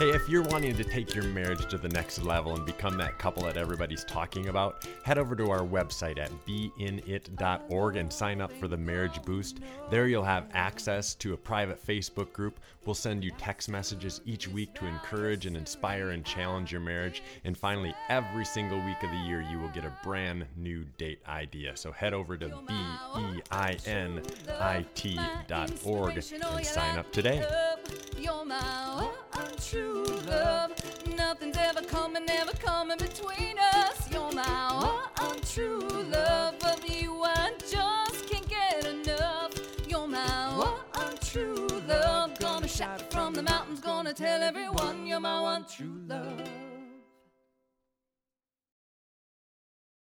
Hey, 0.00 0.10
if 0.14 0.28
you're 0.30 0.44
wanting 0.44 0.74
to 0.78 0.82
take 0.82 1.14
your 1.14 1.24
marriage 1.24 1.66
to 1.68 1.76
the 1.76 1.90
next 1.90 2.22
level 2.22 2.56
and 2.56 2.64
become 2.64 2.96
that 2.96 3.18
couple 3.18 3.42
that 3.42 3.58
everybody's 3.58 4.02
talking 4.02 4.48
about, 4.48 4.88
head 5.04 5.18
over 5.18 5.36
to 5.36 5.50
our 5.50 5.60
website 5.60 6.18
at 6.18 6.30
beinit.org 6.46 7.96
and 7.96 8.10
sign 8.10 8.40
up 8.40 8.50
for 8.50 8.66
the 8.66 8.78
Marriage 8.78 9.20
Boost. 9.26 9.60
There 9.90 10.06
you'll 10.06 10.22
have 10.22 10.48
access 10.54 11.14
to 11.16 11.34
a 11.34 11.36
private 11.36 11.86
Facebook 11.86 12.32
group. 12.32 12.60
We'll 12.86 12.94
send 12.94 13.22
you 13.22 13.30
text 13.36 13.68
messages 13.68 14.22
each 14.24 14.48
week 14.48 14.72
to 14.76 14.86
encourage 14.86 15.44
and 15.44 15.54
inspire 15.54 16.12
and 16.12 16.24
challenge 16.24 16.72
your 16.72 16.80
marriage. 16.80 17.22
And 17.44 17.54
finally, 17.54 17.94
every 18.08 18.46
single 18.46 18.82
week 18.82 19.02
of 19.02 19.10
the 19.10 19.18
year, 19.18 19.42
you 19.42 19.58
will 19.58 19.68
get 19.68 19.84
a 19.84 19.92
brand 20.02 20.46
new 20.56 20.86
date 20.96 21.20
idea. 21.28 21.76
So 21.76 21.92
head 21.92 22.14
over 22.14 22.38
to 22.38 22.48
beinit.org 22.48 23.44
and 26.16 26.66
sign 26.66 26.98
up 26.98 27.12
today. 27.12 27.46
You're 28.18 28.44
my 28.44 29.12
one 29.32 29.56
true 29.68 30.04
love. 30.26 30.72
Nothing's 31.16 31.56
ever 31.56 31.82
coming, 31.82 32.24
never 32.24 32.52
coming 32.52 32.98
between 32.98 33.56
us. 33.74 34.10
You're 34.10 34.32
my 34.32 35.10
one 35.18 35.40
true 35.40 35.80
love. 36.10 36.54
Of 36.62 36.88
you, 36.88 37.22
I 37.24 37.52
just 37.58 38.28
can't 38.28 38.48
get 38.48 38.86
enough. 38.86 39.52
You're 39.88 40.06
my 40.06 40.56
one 40.56 41.16
true 41.20 41.66
love. 41.88 42.38
Gonna 42.38 42.68
shout 42.68 43.12
from 43.12 43.34
the 43.34 43.42
mountains, 43.42 43.80
gonna 43.80 44.12
tell 44.12 44.42
everyone 44.42 45.06
you're 45.06 45.20
my 45.20 45.40
one 45.40 45.64
true 45.64 46.00
love. 46.06 46.69